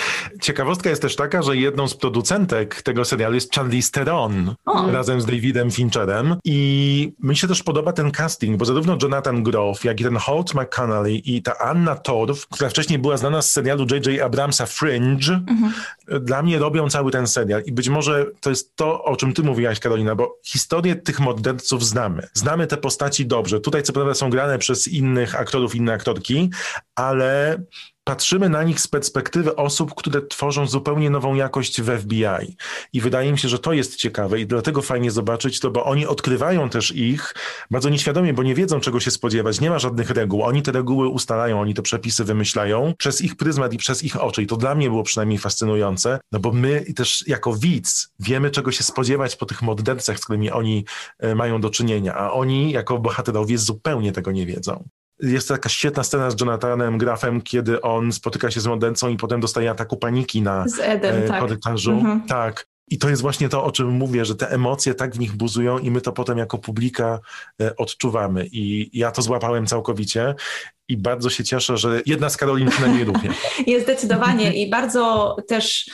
[0.42, 4.92] Ciekawostka jest też taka, że jedną z producentek tego serialu jest Charlize Theron O.
[4.92, 9.84] razem z Davidem Fincherem i mi się też podoba ten casting, bo zarówno Jonathan Groff,
[9.84, 13.86] jak i ten Holt McConnell i ta Anna Torv, która wcześniej była znana z serialu
[13.92, 14.22] J.J.
[14.22, 15.42] Abramsa Fringe,
[16.22, 19.44] dla mnie robią cały ten serial i być może to jest to, o czym ty
[19.44, 22.28] mówiłaś, Karolina, bo historię tych morderców znamy.
[22.34, 23.60] Znamy te postaci dobrze.
[23.60, 26.50] Tutaj co prawda są grane przez innych aktorów, inne aktorki,
[26.96, 27.58] ale
[28.04, 32.58] patrzymy na nich z perspektywy osób, które tworzą zupełnie nową jakość w FBI.
[32.94, 36.08] I wydaje mi się, że to jest ciekawe i dlatego fajnie zobaczyć to, bo oni
[36.08, 37.36] odkrywają też ich
[37.72, 39.62] bardzo nieświadomie, bo nie wiedzą, czego się spodziewać.
[39.62, 40.44] Nie ma żadnych reguł.
[40.44, 44.44] Oni te reguły ustalają, oni te przepisy wymyślają przez ich pryzmat i przez ich oczy.
[44.44, 48.72] I to dla mnie było przynajmniej fascynujące, no bo my też jako widz wiemy, czego
[48.72, 50.86] się spodziewać po tych mordercach, z którymi oni
[51.20, 54.84] e, mają do czynienia, a oni jako bohaterowie zupełnie tego nie wiedzą.
[55.24, 59.42] Jest taka świetna scena z Jonathanem Graffem, kiedy on spotyka się z mordercą i potem
[59.42, 61.40] dostaje ataku paniki na Z Edem, e, tak.
[61.40, 61.92] korytarzu.
[61.92, 62.22] Mhm.
[62.22, 62.66] Tak.
[62.88, 65.80] I to jest właśnie to, o czym mówię, że te emocje tak w nich buzują
[65.80, 67.20] i my to potem jako publika
[67.62, 68.48] e, odczuwamy.
[68.52, 70.36] I ja to złapałem całkowicie
[70.90, 73.36] i bardzo się cieszę, że jedna z Karolin przynajmniej również.
[73.68, 75.90] Jest zdecydowanie i bardzo też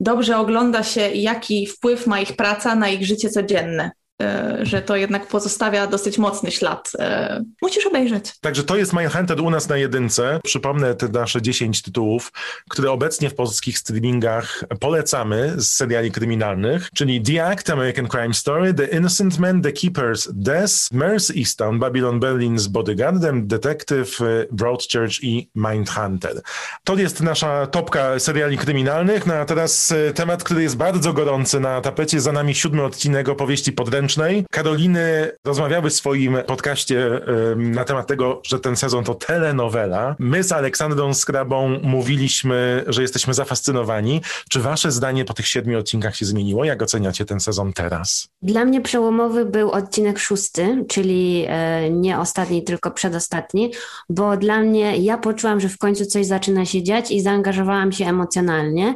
[0.00, 3.90] dobrze ogląda się, jaki wpływ ma ich praca na ich życie codzienne.
[4.20, 6.92] E, Że to jednak pozostawia dosyć mocny ślad.
[6.98, 8.38] E, Musisz obejrzeć.
[8.40, 10.40] Także to jest Mindhunter u nas na jedynce.
[10.44, 12.32] Przypomnę te nasze 10 tytułów,
[12.70, 18.74] które obecnie w polskich streamingach polecamy z seriali kryminalnych, czyli The Act, American Crime Story,
[18.74, 25.22] The Innocent Man, The Keeper's Death, Mercy Easttown, Babylon Berlin z Bodyguardem, Detective, y, Broadchurch
[25.22, 26.40] i Mindhunter.
[26.84, 29.26] To jest nasza topka seriali kryminalnych.
[29.26, 32.20] No a teraz temat, który jest bardzo gorący na tapecie.
[32.20, 34.09] Za nami siódmy odcinek opowieści podręcznej.
[34.50, 37.20] Karoliny rozmawiały w swoim podcaście
[37.56, 40.16] na temat tego, że ten sezon to telenowela.
[40.18, 44.20] My z Aleksandrą Skrabą mówiliśmy, że jesteśmy zafascynowani.
[44.50, 46.64] Czy wasze zdanie po tych siedmiu odcinkach się zmieniło?
[46.64, 48.28] Jak oceniacie ten sezon teraz?
[48.42, 53.72] Dla mnie przełomowy był odcinek szósty, czyli e, nie ostatni, tylko przedostatni,
[54.08, 58.06] bo dla mnie ja poczułam, że w końcu coś zaczyna się dziać i zaangażowałam się
[58.06, 58.94] emocjonalnie,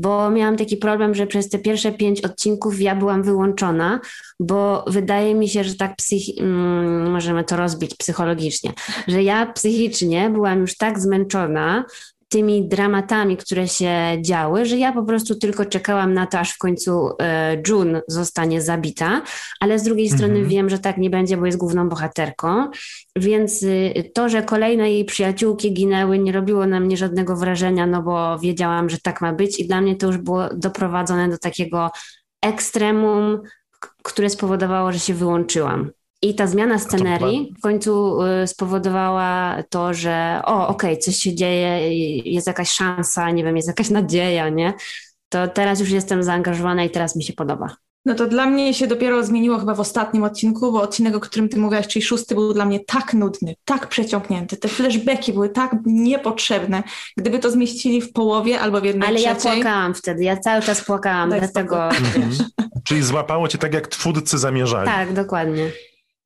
[0.00, 4.00] bo miałam taki problem, że przez te pierwsze pięć odcinków ja byłam wyłączona,
[4.40, 8.72] bo wydaje mi się, że tak psychi- mm, możemy to rozbić psychologicznie,
[9.08, 11.84] że ja psychicznie byłam już tak zmęczona
[12.36, 16.58] tymi dramatami, które się działy, że ja po prostu tylko czekałam na to, aż w
[16.58, 19.22] końcu e, June zostanie zabita,
[19.60, 20.48] ale z drugiej strony Mhm.
[20.48, 22.70] wiem, że tak nie będzie, bo jest główną bohaterką,
[23.16, 28.02] więc y, to, że kolejne jej przyjaciółki ginęły, nie robiło na mnie żadnego wrażenia, no
[28.02, 31.90] bo wiedziałam, że tak ma być i dla mnie to już było doprowadzone do takiego
[32.42, 33.40] ekstremum,
[34.02, 35.90] które spowodowało, że się wyłączyłam.
[36.26, 41.34] I ta zmiana scenerii w końcu y, spowodowała to, że o, okej, okay, coś się
[41.34, 44.74] dzieje, jest jakaś szansa, nie wiem, jest jakaś nadzieja, nie?
[45.28, 47.76] To teraz już jestem zaangażowana i teraz mi się podoba.
[48.04, 51.48] No to dla mnie się dopiero zmieniło chyba w ostatnim odcinku, bo odcinek, o którym
[51.48, 54.56] ty mówiłaś, czyli szósty, był dla mnie tak nudny, tak przeciągnięty.
[54.56, 56.82] Te flashbacki były tak niepotrzebne.
[57.16, 59.50] Gdyby to zmieścili w połowie albo w jednej Ale trzeciej...
[59.50, 61.88] ja płakałam wtedy, ja cały czas płakałam, Daj dlatego...
[62.84, 64.86] Czyli złapało cię tak, jak twórcy zamierzali.
[64.86, 65.70] Tak, dokładnie.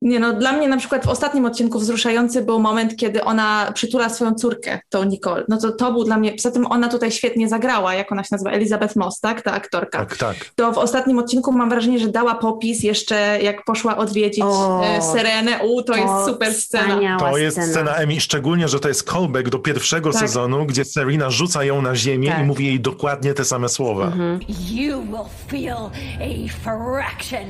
[0.01, 4.09] Nie no, dla mnie na przykład w ostatnim odcinku wzruszający był moment, kiedy ona przytula
[4.09, 5.43] swoją córkę, tą Nicole.
[5.47, 8.29] No to to był dla mnie, poza tym ona tutaj świetnie zagrała, jak ona się
[8.31, 9.41] nazywa, Elizabeth Moss, tak?
[9.41, 9.97] Ta aktorka.
[9.99, 10.35] Tak, tak.
[10.55, 15.01] To w ostatnim odcinku mam wrażenie, że dała popis jeszcze, jak poszła odwiedzić O, e,
[15.01, 15.59] Serenę.
[15.63, 17.19] U, to, to jest super scena.
[17.19, 17.71] To jest scena.
[17.71, 20.21] scena Emi, szczególnie, że to jest callback do pierwszego Tak.
[20.21, 22.39] sezonu, gdzie Serena rzuca ją na ziemię Tak.
[22.39, 24.05] i mówi jej dokładnie te same słowa.
[24.05, 24.39] Mhm.
[24.71, 25.77] You will feel
[26.19, 27.45] a fraction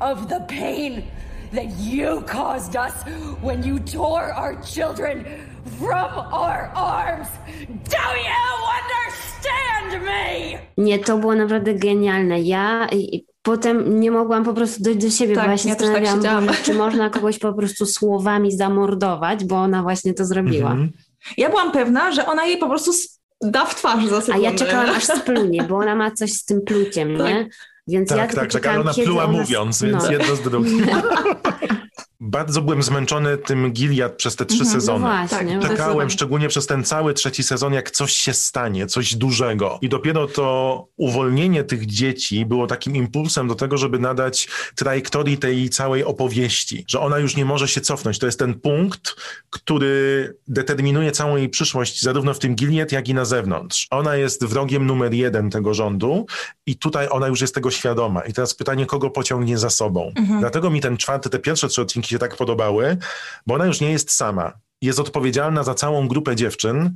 [0.00, 1.02] of the pain
[1.54, 2.92] that you caused us
[3.42, 5.24] when you tore our children
[5.78, 7.28] from our arms.
[7.68, 7.96] Do
[8.28, 10.58] you understand me?
[10.78, 12.40] Nie, to było naprawdę genialne.
[12.40, 12.88] Ja
[13.42, 16.46] potem nie mogłam po prostu dojść do siebie, Tak, bo ja się ja tak zastanawiałam.
[16.46, 20.70] Boże, czy można kogoś po prostu słowami zamordować, bo ona właśnie to zrobiła.
[20.70, 20.92] Mhm.
[21.36, 22.90] Ja byłam pewna, że ona jej po prostu
[23.40, 24.48] da w twarz za A sekundę.
[24.48, 27.48] ja czekałam aż splunie, bo ona ma coś z tym pluciem, nie?
[27.88, 30.10] Więc ja Tak, tylko tak, tak, ale ona pluła mówiąc, więc no.
[30.10, 30.86] jedno z drugim.
[32.32, 34.98] Bardzo byłem zmęczony tym Gilead przez te trzy Mhm, no sezony.
[35.00, 35.68] właśnie, Tak, właśnie.
[35.68, 39.78] Czekałem szczególnie przez ten cały trzeci sezon, jak coś się stanie, coś dużego.
[39.82, 45.68] I dopiero to uwolnienie tych dzieci było takim impulsem do tego, żeby nadać trajektorii tej
[45.70, 48.18] całej opowieści, że ona już nie może się cofnąć.
[48.18, 49.16] To jest ten punkt,
[49.50, 53.86] który determinuje całą jej przyszłość, zarówno w tym Gilead, jak i na zewnątrz.
[53.90, 56.26] Ona jest wrogiem numer jeden tego rządu
[56.66, 58.20] i tutaj ona już jest tego świadoma.
[58.20, 60.12] I teraz pytanie, kogo pociągnie za sobą.
[60.40, 62.96] Dlatego mi ten czwarty, te pierwsze trzy odcinki się tak podobały,
[63.46, 64.52] bo ona już nie jest sama.
[64.82, 66.94] Jest odpowiedzialna za całą grupę dziewczyn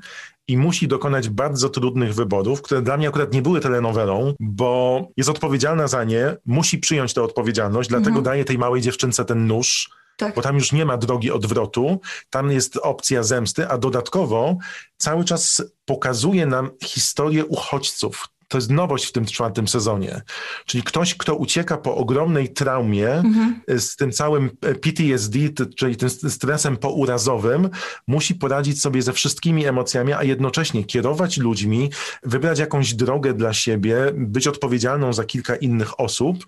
[0.48, 5.30] i musi dokonać bardzo trudnych wyborów, które dla mnie akurat nie były telenowelą, bo jest
[5.30, 10.34] odpowiedzialna za nie, musi przyjąć tę odpowiedzialność, dlatego daje tej małej dziewczynce ten nóż, Tak.
[10.34, 12.00] bo tam już nie ma drogi odwrotu,
[12.30, 14.56] tam jest opcja zemsty, a dodatkowo
[14.98, 18.28] cały czas pokazuje nam historię uchodźców.
[18.48, 20.22] To jest nowość w tym czwartym sezonie.
[20.66, 23.60] Czyli ktoś, kto ucieka po ogromnej traumie Mhm.
[23.78, 24.50] z tym całym
[24.80, 27.68] PTSD, t- czyli tym stresem pourazowym,
[28.08, 31.90] musi poradzić sobie ze wszystkimi emocjami, a jednocześnie kierować ludźmi,
[32.22, 36.44] wybrać jakąś drogę dla siebie, być odpowiedzialną za kilka innych osób.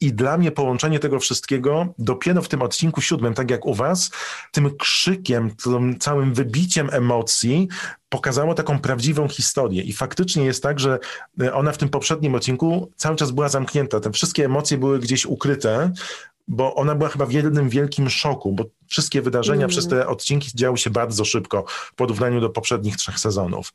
[0.00, 4.10] I dla mnie połączenie tego wszystkiego dopiero w tym odcinku siódmym, tak jak u was,
[4.52, 7.68] tym krzykiem, tym całym wybiciem emocji
[8.12, 9.82] pokazało taką prawdziwą historię.
[9.82, 10.98] I faktycznie jest tak, że
[11.42, 14.00] e, ona w tym poprzednim odcinku cały czas była zamknięta.
[14.00, 15.92] Te wszystkie emocje były gdzieś ukryte,
[16.52, 19.70] bo ona była chyba w jednym wielkim szoku, bo wszystkie wydarzenia Mm.
[19.70, 23.72] przez te odcinki działy się bardzo szybko w porównaniu do poprzednich trzech sezonów.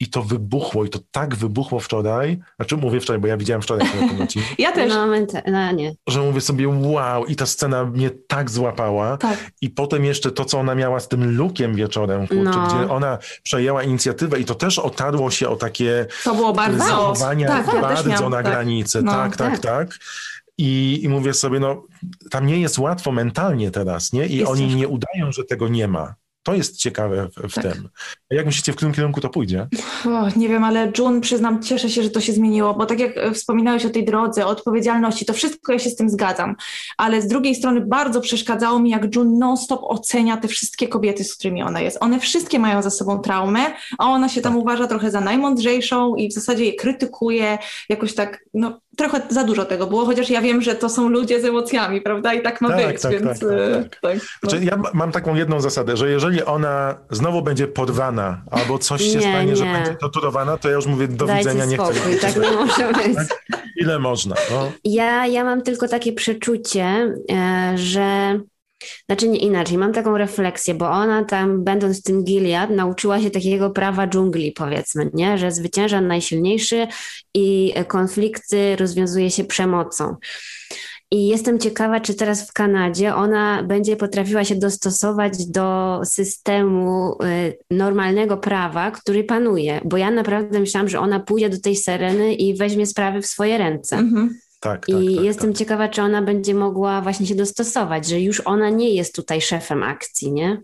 [0.00, 3.88] I to wybuchło, i to tak wybuchło wczoraj, znaczy mówię wczoraj, bo ja widziałem wczoraj
[3.90, 4.88] ten odcinek, Ja też.
[4.94, 5.94] No, mental, no nie.
[6.08, 9.16] że mówię sobie wow, i ta scena mnie tak złapała.
[9.16, 9.50] Tak.
[9.60, 12.66] I potem jeszcze to, co ona miała z tym lukiem wieczorem, kurczę, No.
[12.66, 16.78] gdzie ona przejęła inicjatywę i to też otarło się o takie To było bardzo...
[16.84, 18.46] zachowania Tak, ja bardzo miałam, na tak.
[18.46, 19.02] granicy.
[19.02, 19.60] No, tak, tak, tak.
[19.60, 19.98] tak.
[20.60, 21.82] I, I mówię sobie, no
[22.30, 24.26] tam nie jest łatwo mentalnie teraz, nie?
[24.26, 24.78] I Jest oni ciężko.
[24.78, 26.14] nie udają, że tego nie ma.
[26.42, 27.64] To jest ciekawe w, w Tak.
[27.64, 27.88] tym.
[28.30, 29.68] A jak myślicie, w którym kierunku to pójdzie?
[30.06, 33.16] O, nie wiem, ale June, przyznam, cieszę się, że to się zmieniło, bo tak jak
[33.16, 36.56] e, wspominałeś o tej drodze, o odpowiedzialności, to wszystko ja się z tym zgadzam,
[36.96, 41.34] ale z drugiej strony bardzo przeszkadzało mi, jak June non-stop ocenia te wszystkie kobiety, z
[41.36, 41.98] którymi ona jest.
[42.00, 43.60] One wszystkie mają za sobą traumę,
[43.98, 47.58] a ona się tam uważa trochę za najmądrzejszą i w zasadzie je krytykuje,
[47.88, 51.40] jakoś tak, no trochę za dużo tego było, chociaż ja wiem, że to są ludzie
[51.40, 54.00] z emocjami, prawda, i tak ma Tak, być, tak, więc tak, tak, e, tak.
[54.00, 54.48] tak, no.
[54.50, 59.02] Znaczy, ja ma- mam taką jedną zasadę, że jeżeli ona znowu będzie porwana, albo coś
[59.02, 59.72] się Nie, stanie, że nie.
[59.72, 61.94] będzie torturowana, to ja już mówię do Dajcie widzenia, nie chcę.
[61.94, 63.28] spokój, tak nie może być.
[63.76, 64.34] Ile można?
[64.50, 64.72] No.
[64.84, 68.38] Ja, ja mam tylko takie przeczucie, e, że
[69.08, 73.30] znaczy nie inaczej, mam taką refleksję, bo ona tam, będąc w tym Gilead, nauczyła się
[73.30, 75.38] takiego prawa dżungli, powiedzmy, nie?
[75.38, 76.86] że zwycięża najsilniejszy
[77.34, 80.16] i konflikty rozwiązuje się przemocą.
[81.12, 87.58] I jestem ciekawa, czy teraz w Kanadzie ona będzie potrafiła się dostosować do systemu y,
[87.70, 92.56] normalnego prawa, który panuje, bo ja naprawdę myślałam, że ona pójdzie do tej Sereny i
[92.56, 93.96] weźmie sprawy w swoje ręce.
[93.96, 94.28] Mhm.
[94.28, 95.58] Tak, tak, I tak, jestem tak.
[95.58, 99.82] ciekawa, czy ona będzie mogła właśnie się dostosować, że już ona nie jest tutaj szefem
[99.82, 100.60] akcji, nie?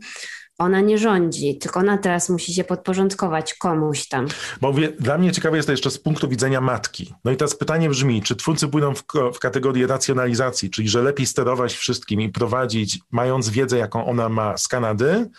[0.59, 4.27] ona nie rządzi, tylko ona teraz musi się podporządkować komuś tam.
[4.61, 7.15] Bo wie, dla mnie ciekawe jest to jeszcze z punktu widzenia matki.
[7.25, 9.03] No i teraz pytanie brzmi, czy twórcy pójdą w,
[9.35, 14.57] w kategorię racjonalizacji, czyli że lepiej sterować wszystkim i prowadzić, mając wiedzę, jaką ona ma
[14.57, 15.31] z Kanady,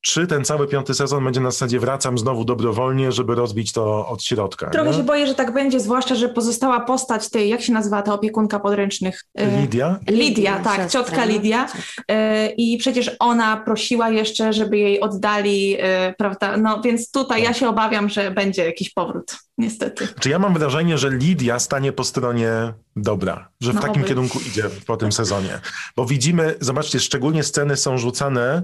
[0.00, 4.24] czy ten cały piąty sezon będzie na zasadzie wracam znowu dobrowolnie, żeby rozbić to od
[4.24, 4.70] środka.
[4.70, 4.96] Trochę nie?
[4.96, 8.60] się boję, że tak będzie, zwłaszcza, że pozostała postać tej, jak się nazywa ta opiekunka
[8.60, 9.24] podręcznych?
[9.34, 9.98] E, Lidia?
[10.10, 11.32] Lidia, tak, siostra, ciotka no.
[11.32, 11.66] Lidia.
[12.10, 16.56] E, I przecież ona prosiła jeszcze, żeby jej oddali, e, prawda?
[16.56, 20.08] No więc tutaj ja się obawiam, że będzie jakiś powrót, niestety.
[20.20, 22.50] Czy ja mam wrażenie, że Lidia stanie po stronie
[22.96, 24.08] dobra, że w No takim oby.
[24.08, 25.60] kierunku idzie po tym sezonie.
[25.96, 28.62] Bo widzimy, zobaczcie, szczególnie sceny są rzucane,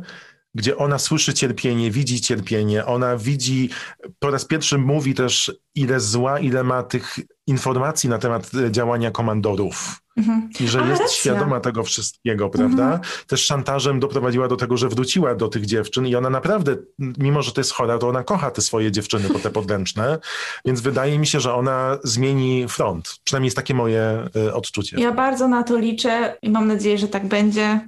[0.56, 3.70] gdzie ona słyszy cierpienie, widzi cierpienie, ona widzi,
[4.18, 9.10] po raz pierwszy mówi też, ile zła, ile ma tych informacji na temat e, działania
[9.10, 10.00] komandorów.
[10.16, 10.48] Mhm.
[10.60, 11.16] I że A, jest racja.
[11.16, 12.84] świadoma tego wszystkiego, prawda?
[12.84, 13.00] Mhm.
[13.26, 17.52] Też szantażem doprowadziła do tego, że wróciła do tych dziewczyn i ona naprawdę, mimo że
[17.52, 20.18] to jest chora, to ona kocha te swoje dziewczyny, po te podręczne,
[20.64, 23.18] więc wydaje mi się, że ona zmieni front.
[23.24, 25.00] Przynajmniej jest takie moje y, odczucie.
[25.00, 27.80] Ja bardzo na to liczę i mam nadzieję, że tak będzie.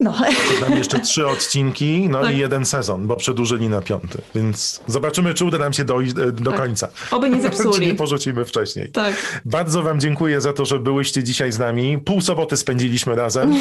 [0.00, 0.14] No.
[0.60, 2.34] Nami jeszcze trzy odcinki, no Tak.
[2.34, 6.32] i jeden sezon, bo przedłużyli na piąty, więc zobaczymy, czy uda nam się dojść e,
[6.32, 6.60] do Tak.
[6.60, 6.88] końca.
[7.10, 7.86] Oby nie Czy zepsuli.
[7.86, 8.88] nie porzucimy wcześniej.
[8.92, 9.40] Tak.
[9.44, 11.98] Bardzo wam dziękuję za to, że byłyście dzisiaj z nami.
[11.98, 13.54] Pół soboty spędziliśmy razem.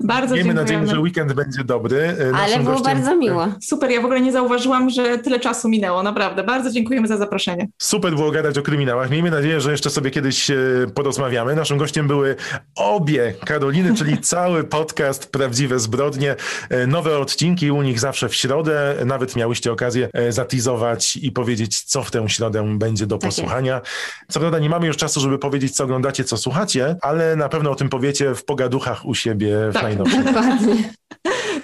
[0.00, 0.54] Bardzo Miejmy dziękujemy.
[0.54, 1.96] nadzieję, że weekend będzie dobry.
[1.98, 3.48] E, Ale naszym było gościem- bardzo miło.
[3.62, 6.44] Super, ja w ogóle nie zauważyłam, że tyle czasu minęło, naprawdę.
[6.44, 7.68] Bardzo dziękujemy za zaproszenie.
[7.78, 9.10] Super było gadać o kryminałach.
[9.10, 10.54] Miejmy nadzieję, że jeszcze sobie kiedyś e,
[10.94, 11.54] porozmawiamy.
[11.54, 12.36] Naszym gościem były
[12.76, 16.36] obie Karoliny, czyli cały podcast Prawdziwe Zbrodnie.
[16.70, 18.94] E, Nowe odcinki u nich zawsze w środę.
[19.06, 23.80] Nawet miałyście okazję e, zatizować i powiedzieć, co w tę środę będzie do Tak posłuchania.
[24.28, 27.70] Co prawda nie mamy już czasu, żeby powiedzieć, co oglądacie, co słuchacie, ale na pewno
[27.70, 29.82] o tym powiecie w pogaduchach u siebie w Tak.
[29.82, 30.24] najnowszym.
[30.34, 30.92] Dokładnie.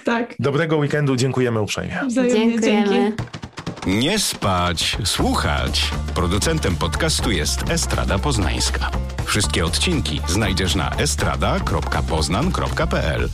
[0.05, 1.99] Tak, Dobrego weekendu, dziękujemy uprzejmie.
[2.07, 2.89] wzajemnie Dziękujemy.
[2.89, 3.23] dzięki.
[3.87, 5.91] Nie spać, słuchać.
[6.15, 8.91] Producentem podcastu jest Estrada Poznańska.
[9.25, 13.29] Wszystkie odcinki znajdziesz na estrada.poznan.pl.